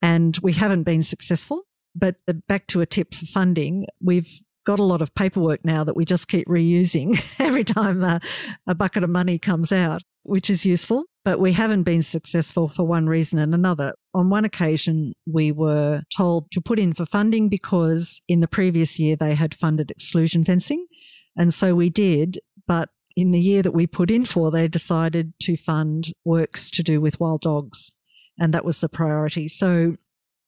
and 0.00 0.38
we 0.42 0.52
haven't 0.52 0.84
been 0.84 1.02
successful. 1.02 1.62
But 1.94 2.16
uh, 2.28 2.34
back 2.48 2.68
to 2.68 2.80
a 2.80 2.86
tip 2.86 3.14
for 3.14 3.26
funding, 3.26 3.86
we've 4.00 4.40
got 4.64 4.78
a 4.78 4.84
lot 4.84 5.02
of 5.02 5.14
paperwork 5.14 5.64
now 5.64 5.84
that 5.84 5.96
we 5.96 6.04
just 6.04 6.28
keep 6.28 6.46
reusing 6.46 7.22
every 7.40 7.64
time 7.64 8.02
a, 8.02 8.20
a 8.66 8.74
bucket 8.74 9.02
of 9.02 9.10
money 9.10 9.38
comes 9.38 9.72
out, 9.72 10.02
which 10.22 10.48
is 10.48 10.64
useful. 10.64 11.04
But 11.24 11.38
we 11.38 11.52
haven't 11.52 11.82
been 11.82 12.02
successful 12.02 12.68
for 12.68 12.84
one 12.84 13.06
reason 13.06 13.38
and 13.38 13.54
another. 13.54 13.92
On 14.14 14.30
one 14.30 14.44
occasion, 14.44 15.12
we 15.26 15.52
were 15.52 16.02
told 16.16 16.50
to 16.52 16.60
put 16.60 16.78
in 16.78 16.92
for 16.92 17.06
funding 17.06 17.48
because 17.48 18.20
in 18.28 18.40
the 18.40 18.48
previous 18.48 18.98
year 18.98 19.16
they 19.16 19.34
had 19.34 19.54
funded 19.54 19.90
exclusion 19.90 20.44
fencing. 20.44 20.86
And 21.36 21.52
so 21.54 21.74
we 21.74 21.90
did. 21.90 22.38
But 22.66 22.88
in 23.16 23.30
the 23.30 23.40
year 23.40 23.62
that 23.62 23.72
we 23.72 23.86
put 23.86 24.10
in 24.10 24.24
for, 24.24 24.50
they 24.50 24.68
decided 24.68 25.32
to 25.42 25.56
fund 25.56 26.12
works 26.24 26.70
to 26.72 26.82
do 26.82 27.00
with 27.00 27.20
wild 27.20 27.42
dogs. 27.42 27.90
And 28.38 28.54
that 28.54 28.64
was 28.64 28.80
the 28.80 28.88
priority. 28.88 29.48
So 29.48 29.96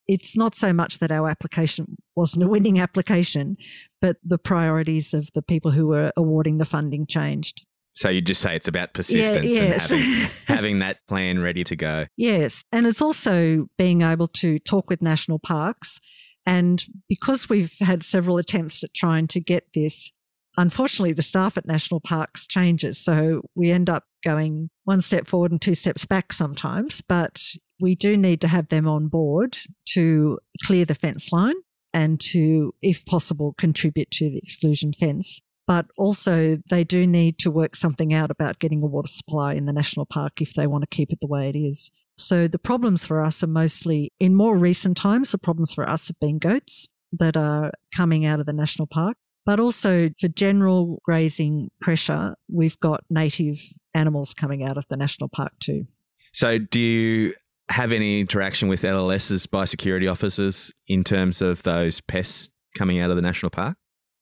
it's 0.06 0.36
not 0.36 0.54
so 0.54 0.72
much 0.72 0.98
that 0.98 1.10
our 1.10 1.28
application 1.28 1.96
wasn't 2.16 2.44
a 2.44 2.48
winning 2.48 2.78
application, 2.78 3.56
but 4.00 4.16
the 4.22 4.38
priorities 4.38 5.14
of 5.14 5.30
the 5.34 5.42
people 5.42 5.70
who 5.70 5.86
were 5.86 6.12
awarding 6.16 6.58
the 6.58 6.64
funding 6.64 7.06
changed. 7.06 7.64
So 7.94 8.08
you 8.08 8.20
just 8.20 8.40
say 8.40 8.56
it's 8.56 8.66
about 8.66 8.92
persistence 8.92 9.46
yeah, 9.46 9.62
yes. 9.62 9.90
and 9.90 10.00
having, 10.00 10.30
having 10.46 10.78
that 10.80 10.98
plan 11.06 11.40
ready 11.40 11.62
to 11.64 11.76
go. 11.76 12.06
Yes. 12.16 12.64
And 12.72 12.86
it's 12.86 13.00
also 13.00 13.68
being 13.78 14.02
able 14.02 14.26
to 14.28 14.58
talk 14.58 14.90
with 14.90 15.00
national 15.00 15.38
parks. 15.38 16.00
And 16.44 16.84
because 17.08 17.48
we've 17.48 17.74
had 17.80 18.02
several 18.02 18.36
attempts 18.36 18.82
at 18.82 18.92
trying 18.94 19.28
to 19.28 19.40
get 19.40 19.68
this, 19.74 20.12
unfortunately, 20.56 21.12
the 21.12 21.22
staff 21.22 21.56
at 21.56 21.66
national 21.66 22.00
parks 22.00 22.46
changes. 22.46 22.98
So 22.98 23.42
we 23.54 23.70
end 23.70 23.90
up 23.90 24.04
going 24.24 24.70
one 24.84 25.00
step 25.00 25.26
forward 25.26 25.52
and 25.52 25.60
two 25.60 25.74
steps 25.74 26.06
back 26.06 26.32
sometimes. 26.32 27.02
But 27.02 27.42
we 27.80 27.94
do 27.94 28.16
need 28.16 28.40
to 28.42 28.48
have 28.48 28.68
them 28.68 28.86
on 28.86 29.08
board 29.08 29.56
to 29.90 30.38
clear 30.64 30.84
the 30.84 30.94
fence 30.94 31.32
line 31.32 31.56
and 31.92 32.20
to, 32.20 32.74
if 32.82 33.04
possible, 33.06 33.54
contribute 33.56 34.10
to 34.12 34.30
the 34.30 34.38
exclusion 34.38 34.92
fence. 34.92 35.40
But 35.66 35.86
also, 35.96 36.58
they 36.68 36.84
do 36.84 37.06
need 37.06 37.38
to 37.38 37.50
work 37.50 37.74
something 37.74 38.12
out 38.12 38.30
about 38.30 38.58
getting 38.58 38.82
a 38.82 38.86
water 38.86 39.08
supply 39.08 39.54
in 39.54 39.64
the 39.64 39.72
national 39.72 40.04
park 40.04 40.42
if 40.42 40.52
they 40.52 40.66
want 40.66 40.82
to 40.82 40.94
keep 40.94 41.10
it 41.10 41.20
the 41.22 41.26
way 41.26 41.48
it 41.48 41.56
is. 41.56 41.90
So, 42.18 42.46
the 42.46 42.58
problems 42.58 43.06
for 43.06 43.24
us 43.24 43.42
are 43.42 43.48
mostly 43.48 44.12
in 44.20 44.34
more 44.34 44.58
recent 44.58 44.96
times, 44.98 45.32
the 45.32 45.38
problems 45.38 45.72
for 45.72 45.88
us 45.88 46.08
have 46.08 46.20
been 46.20 46.38
goats 46.38 46.86
that 47.12 47.36
are 47.36 47.72
coming 47.96 48.26
out 48.26 48.40
of 48.40 48.46
the 48.46 48.52
national 48.52 48.86
park. 48.86 49.16
But 49.46 49.60
also, 49.60 50.10
for 50.18 50.28
general 50.28 51.00
grazing 51.04 51.70
pressure, 51.80 52.34
we've 52.50 52.78
got 52.80 53.04
native 53.10 53.60
animals 53.94 54.34
coming 54.34 54.62
out 54.62 54.76
of 54.76 54.86
the 54.88 54.96
national 54.96 55.28
park 55.28 55.52
too. 55.60 55.86
So, 56.32 56.58
do 56.58 56.80
you 56.80 57.34
have 57.68 57.92
any 57.92 58.20
interaction 58.20 58.68
with 58.68 58.82
LLS's 58.82 59.46
biosecurity 59.46 60.10
officers 60.10 60.72
in 60.86 61.04
terms 61.04 61.40
of 61.40 61.62
those 61.62 62.00
pests 62.00 62.50
coming 62.76 62.98
out 62.98 63.10
of 63.10 63.16
the 63.16 63.22
national 63.22 63.50
park? 63.50 63.76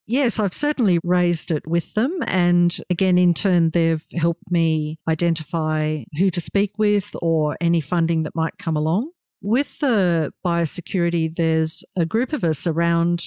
Yes, 0.06 0.40
I've 0.40 0.52
certainly 0.52 0.98
raised 1.04 1.50
it 1.50 1.66
with 1.66 1.94
them. 1.94 2.18
And 2.26 2.76
again, 2.90 3.18
in 3.18 3.34
turn, 3.34 3.70
they've 3.70 4.04
helped 4.14 4.50
me 4.50 4.98
identify 5.08 6.02
who 6.18 6.28
to 6.30 6.40
speak 6.40 6.72
with 6.76 7.14
or 7.22 7.56
any 7.60 7.80
funding 7.80 8.24
that 8.24 8.34
might 8.34 8.58
come 8.58 8.76
along. 8.76 9.10
With 9.42 9.78
the 9.78 10.32
biosecurity, 10.44 11.34
there's 11.34 11.84
a 11.96 12.04
group 12.04 12.32
of 12.32 12.44
us 12.44 12.66
around, 12.66 13.24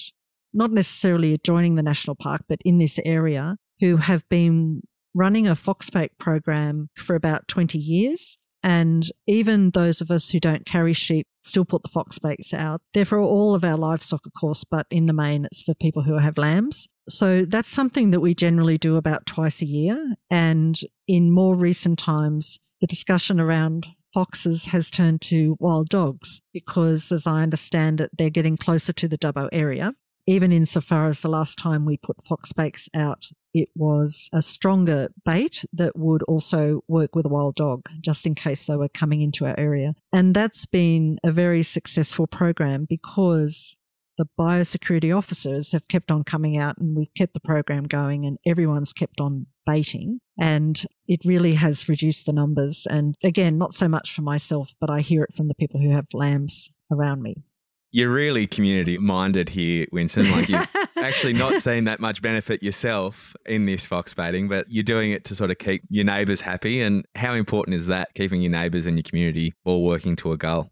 not 0.55 0.71
necessarily 0.71 1.33
adjoining 1.33 1.75
the 1.75 1.83
national 1.83 2.15
park, 2.15 2.43
but 2.47 2.59
in 2.65 2.79
this 2.79 2.99
area, 3.05 3.57
who 3.79 3.97
have 3.97 4.27
been 4.29 4.81
running 5.13 5.47
a 5.47 5.51
foxbait 5.51 6.09
program 6.17 6.89
for 6.97 7.15
about 7.15 7.47
20 7.47 7.77
years. 7.77 8.37
And 8.63 9.07
even 9.27 9.69
those 9.71 10.01
of 10.01 10.09
us 10.09 10.29
who 10.29 10.39
don't 10.39 10.65
carry 10.65 10.93
sheep 10.93 11.27
still 11.43 11.65
put 11.65 11.83
the 11.83 11.89
fox 11.89 12.17
baits 12.17 12.53
out. 12.53 12.81
They're 12.93 13.05
for 13.05 13.19
all 13.19 13.53
of 13.53 13.63
our 13.63 13.77
livestock, 13.77 14.25
of 14.25 14.33
course, 14.33 14.63
but 14.63 14.87
in 14.89 15.05
the 15.05 15.13
main, 15.13 15.45
it's 15.45 15.61
for 15.61 15.75
people 15.75 16.01
who 16.01 16.17
have 16.17 16.37
lambs. 16.37 16.87
So 17.07 17.45
that's 17.45 17.69
something 17.69 18.09
that 18.11 18.21
we 18.21 18.33
generally 18.33 18.79
do 18.79 18.95
about 18.95 19.27
twice 19.27 19.61
a 19.61 19.67
year. 19.67 20.15
And 20.31 20.79
in 21.07 21.31
more 21.31 21.55
recent 21.55 21.99
times, 21.99 22.59
the 22.81 22.87
discussion 22.87 23.39
around 23.39 23.87
foxes 24.11 24.65
has 24.67 24.89
turned 24.89 25.21
to 25.21 25.55
wild 25.59 25.89
dogs 25.89 26.41
because, 26.51 27.11
as 27.11 27.27
I 27.27 27.43
understand 27.43 28.01
it, 28.01 28.09
they're 28.17 28.29
getting 28.29 28.57
closer 28.57 28.93
to 28.93 29.07
the 29.07 29.17
Dubbo 29.17 29.49
area 29.51 29.93
even 30.27 30.51
insofar 30.51 31.07
as 31.07 31.21
the 31.21 31.29
last 31.29 31.57
time 31.57 31.85
we 31.85 31.97
put 31.97 32.21
fox 32.21 32.51
baits 32.51 32.89
out, 32.95 33.29
it 33.53 33.69
was 33.75 34.29
a 34.33 34.41
stronger 34.41 35.09
bait 35.23 35.63
that 35.71 35.95
would 35.95 36.23
also 36.23 36.81
work 36.87 37.15
with 37.15 37.25
a 37.25 37.29
wild 37.29 37.55
dog, 37.55 37.87
just 38.01 38.25
in 38.25 38.35
case 38.35 38.65
they 38.65 38.75
were 38.75 38.89
coming 38.89 39.21
into 39.21 39.45
our 39.45 39.57
area. 39.57 39.93
And 40.11 40.33
that's 40.33 40.65
been 40.65 41.19
a 41.23 41.31
very 41.31 41.63
successful 41.63 42.27
program 42.27 42.85
because 42.89 43.77
the 44.17 44.27
biosecurity 44.39 45.15
officers 45.15 45.71
have 45.73 45.87
kept 45.87 46.11
on 46.11 46.23
coming 46.23 46.57
out 46.57 46.77
and 46.77 46.95
we've 46.95 47.13
kept 47.15 47.33
the 47.33 47.39
program 47.39 47.83
going 47.83 48.25
and 48.25 48.37
everyone's 48.45 48.93
kept 48.93 49.19
on 49.19 49.45
baiting. 49.65 50.19
And 50.39 50.81
it 51.07 51.21
really 51.25 51.53
has 51.53 51.89
reduced 51.89 52.25
the 52.25 52.33
numbers. 52.33 52.87
And 52.89 53.15
again, 53.23 53.57
not 53.57 53.73
so 53.73 53.87
much 53.87 54.13
for 54.13 54.21
myself, 54.21 54.73
but 54.79 54.89
I 54.89 55.01
hear 55.01 55.23
it 55.23 55.33
from 55.33 55.47
the 55.47 55.55
people 55.55 55.79
who 55.81 55.91
have 55.91 56.07
lambs 56.13 56.71
around 56.91 57.21
me. 57.21 57.35
You're 57.95 58.11
really 58.11 58.45
community 58.45 58.97
minded 58.97 59.47
here, 59.47 59.85
Winsome. 59.93 60.29
Like 60.29 60.49
you've 60.49 60.67
actually 60.97 61.31
not 61.31 61.61
seen 61.61 61.85
that 61.85 62.01
much 62.01 62.21
benefit 62.21 62.61
yourself 62.61 63.33
in 63.45 63.67
this 63.67 63.87
fox 63.87 64.13
baiting, 64.13 64.49
but 64.49 64.65
you're 64.67 64.83
doing 64.83 65.11
it 65.11 65.23
to 65.23 65.33
sort 65.33 65.49
of 65.49 65.59
keep 65.59 65.81
your 65.89 66.03
neighbours 66.03 66.41
happy. 66.41 66.81
And 66.81 67.05
how 67.15 67.31
important 67.35 67.75
is 67.75 67.87
that, 67.87 68.13
keeping 68.13 68.41
your 68.41 68.51
neighbours 68.51 68.85
and 68.85 68.97
your 68.97 69.03
community 69.03 69.53
all 69.63 69.85
working 69.85 70.17
to 70.17 70.33
a 70.33 70.37
goal? 70.37 70.71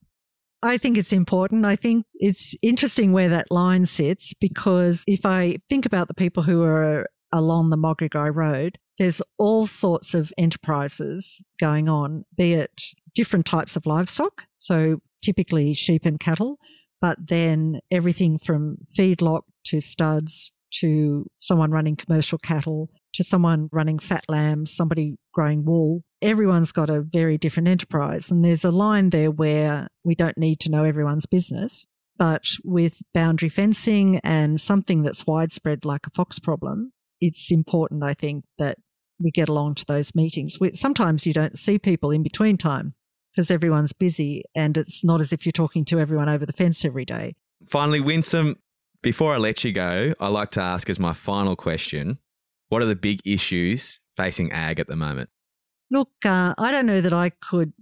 I 0.63 0.77
think 0.77 0.97
it's 0.97 1.13
important. 1.13 1.63
I 1.63 1.77
think 1.77 2.05
it's 2.15 2.55
interesting 2.61 3.13
where 3.13 3.29
that 3.29 3.49
line 3.49 3.85
sits 3.85 4.33
because 4.33 5.05
if 5.07 5.25
I 5.25 5.59
think 5.69 5.85
about 5.85 6.09
the 6.09 6.13
people 6.13 6.43
who 6.43 6.61
are 6.63 7.07
along 7.31 7.69
the 7.69 7.77
Mogriguy 7.77 8.35
Road, 8.35 8.77
there's 8.97 9.21
all 9.37 9.65
sorts 9.65 10.13
of 10.13 10.33
enterprises 10.37 11.41
going 11.57 11.87
on, 11.87 12.25
be 12.35 12.51
it 12.51 12.81
different 13.15 13.45
types 13.45 13.77
of 13.77 13.85
livestock. 13.85 14.45
So 14.57 14.99
typically 15.21 15.73
sheep 15.73 16.05
and 16.05 16.19
cattle, 16.19 16.59
but 17.03 17.17
then 17.27 17.81
everything 17.91 18.37
from 18.37 18.77
feedlot 18.97 19.41
to 19.65 19.81
studs 19.81 20.53
to 20.71 21.27
someone 21.37 21.69
running 21.69 21.97
commercial 21.97 22.37
cattle 22.37 22.89
to 23.11 23.25
someone 23.25 23.67
running 23.73 23.99
fat 23.99 24.23
lambs, 24.29 24.73
somebody 24.73 25.17
growing 25.33 25.65
wool. 25.65 26.01
Everyone's 26.21 26.71
got 26.71 26.89
a 26.89 27.01
very 27.01 27.37
different 27.37 27.67
enterprise. 27.67 28.31
And 28.31 28.43
there's 28.43 28.63
a 28.63 28.71
line 28.71 29.09
there 29.09 29.31
where 29.31 29.89
we 30.05 30.15
don't 30.15 30.37
need 30.37 30.61
to 30.61 30.71
know 30.71 30.85
everyone's 30.85 31.25
business. 31.25 31.85
But 32.17 32.45
with 32.63 33.01
boundary 33.13 33.49
fencing 33.49 34.21
and 34.23 34.61
something 34.61 35.03
that's 35.03 35.27
widespread 35.27 35.83
like 35.83 36.07
a 36.07 36.11
fox 36.11 36.39
problem, 36.39 36.93
it's 37.19 37.51
important, 37.51 38.01
I 38.01 38.13
think, 38.13 38.45
that 38.59 38.77
we 39.19 39.29
get 39.29 39.49
along 39.49 39.75
to 39.75 39.85
those 39.85 40.15
meetings. 40.15 40.57
We, 40.57 40.71
sometimes 40.73 41.27
you 41.27 41.33
don't 41.33 41.59
see 41.59 41.77
people 41.77 42.11
in 42.11 42.23
between 42.23 42.55
time 42.55 42.93
because 43.33 43.49
everyone's 43.49 43.93
busy 43.93 44.43
and 44.55 44.77
it's 44.77 45.03
not 45.03 45.19
as 45.19 45.33
if 45.33 45.45
you're 45.45 45.51
talking 45.51 45.85
to 45.85 45.99
everyone 45.99 46.29
over 46.29 46.45
the 46.45 46.53
fence 46.53 46.85
every 46.85 47.05
day. 47.05 47.33
Finally, 47.67 48.01
Winsome, 48.01 48.57
before 49.01 49.33
I 49.33 49.37
let 49.37 49.63
you 49.63 49.71
go, 49.71 50.13
I 50.19 50.27
like 50.27 50.51
to 50.51 50.61
ask 50.61 50.89
as 50.89 50.99
my 50.99 51.13
final 51.13 51.55
question 51.55 52.19
what 52.69 52.81
are 52.81 52.85
the 52.85 52.95
big 52.95 53.19
issues 53.23 53.99
facing 54.17 54.51
ag 54.51 54.79
at 54.79 54.87
the 54.87 54.95
moment? 54.95 55.29
Look, 55.91 56.09
uh, 56.25 56.55
I 56.57 56.71
don't 56.71 56.87
know 56.87 57.01
that 57.01 57.13
I 57.13 57.29
could 57.29 57.73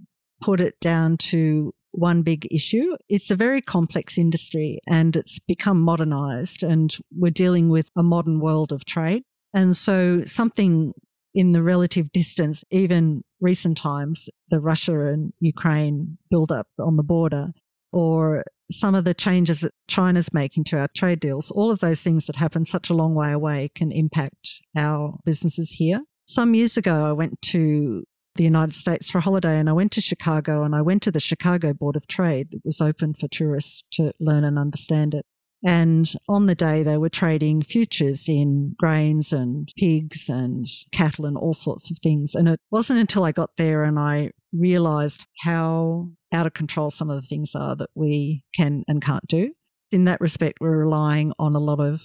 put 0.41 0.59
it 0.59 0.79
down 0.81 1.15
to 1.17 1.73
one 1.91 2.23
big 2.23 2.47
issue. 2.51 2.97
It's 3.07 3.31
a 3.31 3.35
very 3.35 3.61
complex 3.61 4.17
industry 4.17 4.79
and 4.87 5.15
it's 5.15 5.39
become 5.39 5.79
modernized, 5.79 6.63
and 6.63 6.93
we're 7.15 7.31
dealing 7.31 7.69
with 7.69 7.89
a 7.97 8.03
modern 8.03 8.39
world 8.39 8.71
of 8.71 8.83
trade. 8.85 9.23
And 9.53 9.75
so, 9.75 10.23
something 10.25 10.93
in 11.33 11.53
the 11.53 11.61
relative 11.61 12.11
distance, 12.11 12.63
even 12.71 13.23
recent 13.41 13.77
times, 13.77 14.29
the 14.49 14.59
Russia 14.59 15.07
and 15.07 15.33
Ukraine 15.39 16.17
build-up 16.29 16.67
on 16.79 16.95
the 16.95 17.03
border, 17.03 17.51
or 17.91 18.43
some 18.71 18.95
of 18.95 19.03
the 19.03 19.13
changes 19.13 19.59
that 19.61 19.73
China's 19.87 20.33
making 20.33 20.63
to 20.65 20.79
our 20.79 20.87
trade 20.95 21.19
deals, 21.19 21.51
all 21.51 21.71
of 21.71 21.79
those 21.79 22.01
things 22.01 22.27
that 22.27 22.37
happen 22.37 22.65
such 22.65 22.89
a 22.89 22.93
long 22.93 23.13
way 23.15 23.31
away 23.31 23.69
can 23.75 23.91
impact 23.91 24.61
our 24.75 25.17
businesses 25.25 25.71
here. 25.71 26.01
Some 26.25 26.53
years 26.53 26.77
ago, 26.77 27.05
I 27.05 27.11
went 27.11 27.41
to 27.47 28.03
the 28.35 28.43
United 28.45 28.73
States 28.73 29.11
for 29.11 29.17
a 29.17 29.21
holiday 29.21 29.59
and 29.59 29.69
I 29.69 29.73
went 29.73 29.91
to 29.93 30.01
Chicago 30.01 30.63
and 30.63 30.73
I 30.73 30.81
went 30.81 31.03
to 31.03 31.11
the 31.11 31.19
Chicago 31.19 31.73
Board 31.73 31.97
of 31.97 32.07
Trade. 32.07 32.47
It 32.51 32.61
was 32.63 32.79
open 32.79 33.13
for 33.13 33.27
tourists 33.27 33.83
to 33.93 34.13
learn 34.21 34.45
and 34.45 34.57
understand 34.57 35.13
it. 35.13 35.25
And 35.63 36.11
on 36.27 36.47
the 36.47 36.55
day, 36.55 36.81
they 36.83 36.97
were 36.97 37.09
trading 37.09 37.61
futures 37.61 38.27
in 38.27 38.75
grains 38.79 39.31
and 39.31 39.71
pigs 39.77 40.27
and 40.27 40.65
cattle 40.91 41.25
and 41.25 41.37
all 41.37 41.53
sorts 41.53 41.91
of 41.91 41.99
things. 41.99 42.33
And 42.33 42.49
it 42.49 42.59
wasn't 42.71 42.99
until 42.99 43.23
I 43.23 43.31
got 43.31 43.57
there 43.57 43.83
and 43.83 43.99
I 43.99 44.31
realized 44.51 45.25
how 45.41 46.09
out 46.31 46.47
of 46.47 46.53
control 46.53 46.91
some 46.91 47.09
of 47.09 47.15
the 47.21 47.27
things 47.27 47.55
are 47.55 47.75
that 47.75 47.89
we 47.93 48.43
can 48.55 48.83
and 48.87 49.01
can't 49.01 49.27
do. 49.27 49.53
In 49.91 50.05
that 50.05 50.21
respect, 50.21 50.59
we're 50.61 50.77
relying 50.77 51.33
on 51.37 51.53
a 51.53 51.59
lot 51.59 51.79
of 51.79 52.01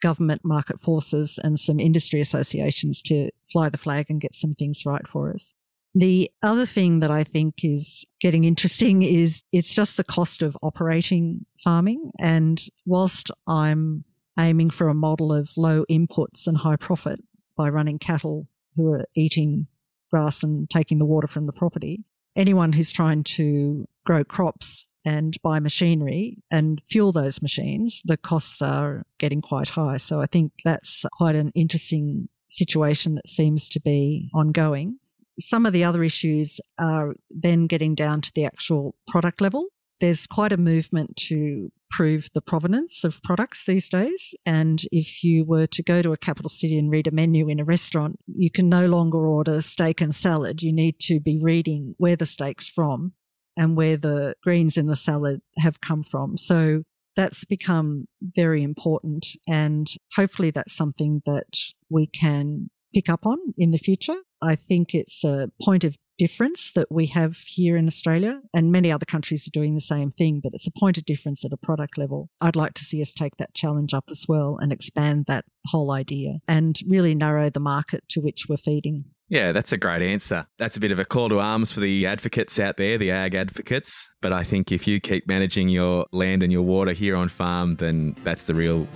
government 0.00 0.42
market 0.44 0.78
forces 0.78 1.38
and 1.42 1.58
some 1.58 1.78
industry 1.80 2.20
associations 2.20 3.02
to 3.02 3.30
fly 3.50 3.68
the 3.68 3.78
flag 3.78 4.06
and 4.08 4.20
get 4.20 4.34
some 4.34 4.54
things 4.54 4.84
right 4.86 5.06
for 5.06 5.32
us. 5.32 5.54
The 5.94 6.30
other 6.42 6.66
thing 6.66 7.00
that 7.00 7.10
I 7.10 7.24
think 7.24 7.64
is 7.64 8.04
getting 8.20 8.44
interesting 8.44 9.02
is 9.22 9.42
it's 9.52 9.74
just 9.74 9.96
the 9.96 10.04
cost 10.04 10.42
of 10.42 10.56
operating 10.62 11.46
farming. 11.62 12.12
And 12.20 12.62
whilst 12.86 13.30
I'm 13.46 14.04
aiming 14.38 14.70
for 14.70 14.88
a 14.88 14.94
model 14.94 15.32
of 15.32 15.50
low 15.56 15.84
inputs 15.90 16.46
and 16.46 16.58
high 16.58 16.76
profit 16.76 17.20
by 17.56 17.68
running 17.68 17.98
cattle 17.98 18.46
who 18.76 18.90
are 18.92 19.04
eating 19.14 19.66
grass 20.10 20.42
and 20.42 20.68
taking 20.70 20.98
the 20.98 21.06
water 21.06 21.26
from 21.26 21.46
the 21.46 21.52
property, 21.52 22.04
anyone 22.36 22.72
who's 22.72 22.92
trying 22.92 23.24
to 23.24 23.86
grow 24.04 24.24
crops 24.24 24.86
and 25.04 25.36
buy 25.42 25.58
machinery 25.58 26.38
and 26.50 26.80
fuel 26.82 27.12
those 27.12 27.42
machines, 27.42 28.02
the 28.04 28.16
costs 28.16 28.60
are 28.60 29.04
getting 29.18 29.40
quite 29.40 29.70
high. 29.70 29.96
So 29.96 30.20
I 30.20 30.26
think 30.26 30.52
that's 30.64 31.04
quite 31.12 31.34
an 31.34 31.52
interesting 31.54 32.28
situation 32.48 33.14
that 33.14 33.28
seems 33.28 33.68
to 33.70 33.80
be 33.80 34.30
ongoing. 34.34 34.98
Some 35.40 35.66
of 35.66 35.72
the 35.72 35.84
other 35.84 36.02
issues 36.04 36.60
are 36.78 37.14
then 37.30 37.66
getting 37.66 37.94
down 37.94 38.20
to 38.22 38.32
the 38.34 38.44
actual 38.44 38.94
product 39.08 39.40
level. 39.40 39.66
There's 40.00 40.26
quite 40.26 40.52
a 40.52 40.56
movement 40.56 41.16
to 41.28 41.70
prove 41.90 42.28
the 42.32 42.40
provenance 42.40 43.04
of 43.04 43.22
products 43.22 43.64
these 43.64 43.88
days. 43.88 44.34
And 44.46 44.80
if 44.92 45.22
you 45.24 45.44
were 45.44 45.66
to 45.66 45.82
go 45.82 46.02
to 46.02 46.12
a 46.12 46.16
capital 46.16 46.48
city 46.48 46.78
and 46.78 46.90
read 46.90 47.06
a 47.06 47.10
menu 47.10 47.48
in 47.48 47.60
a 47.60 47.64
restaurant, 47.64 48.18
you 48.26 48.50
can 48.50 48.68
no 48.68 48.86
longer 48.86 49.26
order 49.26 49.60
steak 49.60 50.00
and 50.00 50.14
salad. 50.14 50.62
You 50.62 50.72
need 50.72 50.98
to 51.00 51.20
be 51.20 51.38
reading 51.42 51.94
where 51.98 52.16
the 52.16 52.24
steak's 52.24 52.68
from 52.68 53.12
and 53.56 53.76
where 53.76 53.96
the 53.96 54.34
greens 54.42 54.76
in 54.76 54.86
the 54.86 54.96
salad 54.96 55.40
have 55.58 55.80
come 55.80 56.02
from. 56.02 56.36
So 56.36 56.84
that's 57.16 57.44
become 57.44 58.06
very 58.22 58.62
important. 58.62 59.26
And 59.48 59.88
hopefully 60.14 60.50
that's 60.50 60.72
something 60.72 61.22
that 61.26 61.58
we 61.90 62.06
can 62.06 62.70
pick 62.94 63.08
up 63.08 63.26
on 63.26 63.38
in 63.56 63.70
the 63.70 63.78
future. 63.78 64.16
I 64.42 64.54
think 64.54 64.94
it's 64.94 65.24
a 65.24 65.50
point 65.62 65.84
of 65.84 65.96
difference 66.20 66.70
that 66.74 66.88
we 66.90 67.06
have 67.06 67.34
here 67.46 67.78
in 67.78 67.86
Australia, 67.86 68.42
and 68.52 68.70
many 68.70 68.92
other 68.92 69.06
countries 69.06 69.46
are 69.46 69.58
doing 69.58 69.74
the 69.74 69.80
same 69.80 70.10
thing, 70.10 70.38
but 70.42 70.52
it's 70.52 70.66
a 70.66 70.78
point 70.78 70.98
of 70.98 71.04
difference 71.06 71.46
at 71.46 71.52
a 71.52 71.56
product 71.56 71.96
level. 71.96 72.28
I'd 72.42 72.56
like 72.56 72.74
to 72.74 72.84
see 72.84 73.00
us 73.00 73.14
take 73.14 73.36
that 73.38 73.54
challenge 73.54 73.94
up 73.94 74.04
as 74.10 74.26
well 74.28 74.58
and 74.60 74.70
expand 74.70 75.24
that 75.28 75.46
whole 75.68 75.90
idea 75.90 76.40
and 76.46 76.78
really 76.86 77.14
narrow 77.14 77.48
the 77.48 77.58
market 77.58 78.04
to 78.10 78.20
which 78.20 78.46
we're 78.50 78.58
feeding. 78.58 79.06
Yeah, 79.30 79.52
that's 79.52 79.72
a 79.72 79.78
great 79.78 80.02
answer. 80.02 80.46
That's 80.58 80.76
a 80.76 80.80
bit 80.80 80.92
of 80.92 80.98
a 80.98 81.04
call 81.06 81.30
to 81.30 81.38
arms 81.38 81.72
for 81.72 81.80
the 81.80 82.04
advocates 82.04 82.58
out 82.58 82.76
there, 82.76 82.98
the 82.98 83.12
ag 83.12 83.34
advocates. 83.34 84.10
But 84.20 84.34
I 84.34 84.42
think 84.42 84.72
if 84.72 84.86
you 84.86 85.00
keep 85.00 85.26
managing 85.26 85.68
your 85.68 86.04
land 86.12 86.42
and 86.42 86.52
your 86.52 86.62
water 86.62 86.92
here 86.92 87.16
on 87.16 87.30
farm, 87.30 87.76
then 87.76 88.16
that's 88.24 88.44
the 88.44 88.54
real 88.54 88.86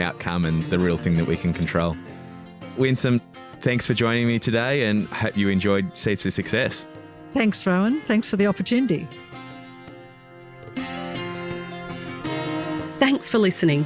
outcome 0.00 0.46
and 0.46 0.62
the 0.64 0.78
real 0.78 0.96
thing 0.96 1.14
that 1.14 1.26
we 1.26 1.36
can 1.36 1.52
control. 1.52 1.94
Winsome, 2.76 3.20
thanks 3.60 3.86
for 3.86 3.94
joining 3.94 4.26
me 4.26 4.38
today 4.38 4.84
and 4.84 5.06
hope 5.08 5.36
you 5.36 5.48
enjoyed 5.48 5.96
Seeds 5.96 6.22
for 6.22 6.30
Success. 6.30 6.86
Thanks, 7.32 7.66
Rowan. 7.66 8.00
Thanks 8.02 8.28
for 8.28 8.36
the 8.36 8.46
opportunity. 8.46 9.06
Thanks 12.98 13.28
for 13.28 13.38
listening. 13.38 13.84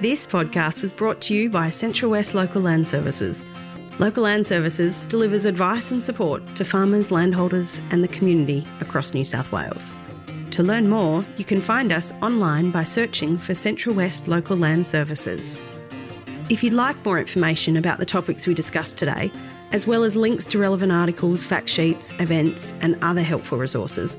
This 0.00 0.26
podcast 0.26 0.82
was 0.82 0.92
brought 0.92 1.20
to 1.22 1.34
you 1.34 1.50
by 1.50 1.70
Central 1.70 2.10
West 2.10 2.34
Local 2.34 2.62
Land 2.62 2.86
Services. 2.86 3.44
Local 3.98 4.22
Land 4.24 4.46
Services 4.46 5.02
delivers 5.02 5.44
advice 5.44 5.90
and 5.90 6.02
support 6.02 6.46
to 6.54 6.64
farmers, 6.64 7.10
landholders, 7.10 7.80
and 7.90 8.04
the 8.04 8.08
community 8.08 8.64
across 8.80 9.14
New 9.14 9.24
South 9.24 9.50
Wales. 9.50 9.94
To 10.52 10.62
learn 10.62 10.88
more, 10.88 11.24
you 11.36 11.44
can 11.44 11.60
find 11.60 11.92
us 11.92 12.12
online 12.22 12.70
by 12.70 12.84
searching 12.84 13.38
for 13.38 13.54
Central 13.54 13.94
West 13.94 14.28
Local 14.28 14.56
Land 14.56 14.86
Services. 14.86 15.62
If 16.50 16.64
you'd 16.64 16.72
like 16.72 17.04
more 17.04 17.18
information 17.18 17.76
about 17.76 17.98
the 17.98 18.06
topics 18.06 18.46
we 18.46 18.54
discussed 18.54 18.96
today, 18.96 19.30
as 19.70 19.86
well 19.86 20.02
as 20.02 20.16
links 20.16 20.46
to 20.46 20.58
relevant 20.58 20.90
articles, 20.90 21.44
fact 21.44 21.68
sheets, 21.68 22.14
events, 22.20 22.72
and 22.80 22.96
other 23.02 23.20
helpful 23.20 23.58
resources, 23.58 24.16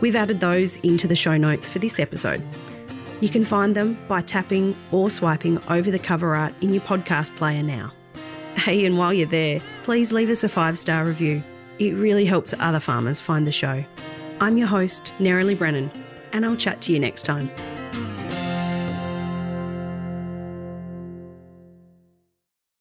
we've 0.00 0.14
added 0.14 0.38
those 0.38 0.76
into 0.78 1.08
the 1.08 1.16
show 1.16 1.36
notes 1.36 1.72
for 1.72 1.80
this 1.80 1.98
episode. 1.98 2.40
You 3.20 3.28
can 3.28 3.44
find 3.44 3.74
them 3.74 3.98
by 4.06 4.22
tapping 4.22 4.76
or 4.92 5.10
swiping 5.10 5.58
over 5.68 5.90
the 5.90 5.98
cover 5.98 6.36
art 6.36 6.54
in 6.60 6.72
your 6.72 6.82
podcast 6.82 7.34
player 7.34 7.64
now. 7.64 7.92
Hey, 8.54 8.84
and 8.84 8.96
while 8.96 9.12
you're 9.12 9.26
there, 9.26 9.58
please 9.82 10.12
leave 10.12 10.30
us 10.30 10.44
a 10.44 10.48
five 10.48 10.78
star 10.78 11.04
review. 11.04 11.42
It 11.80 11.94
really 11.94 12.26
helps 12.26 12.54
other 12.60 12.80
farmers 12.80 13.18
find 13.18 13.44
the 13.44 13.52
show. 13.52 13.84
I'm 14.40 14.56
your 14.56 14.68
host, 14.68 15.12
Nerily 15.18 15.58
Brennan, 15.58 15.90
and 16.32 16.46
I'll 16.46 16.54
chat 16.54 16.80
to 16.82 16.92
you 16.92 17.00
next 17.00 17.24
time. 17.24 17.50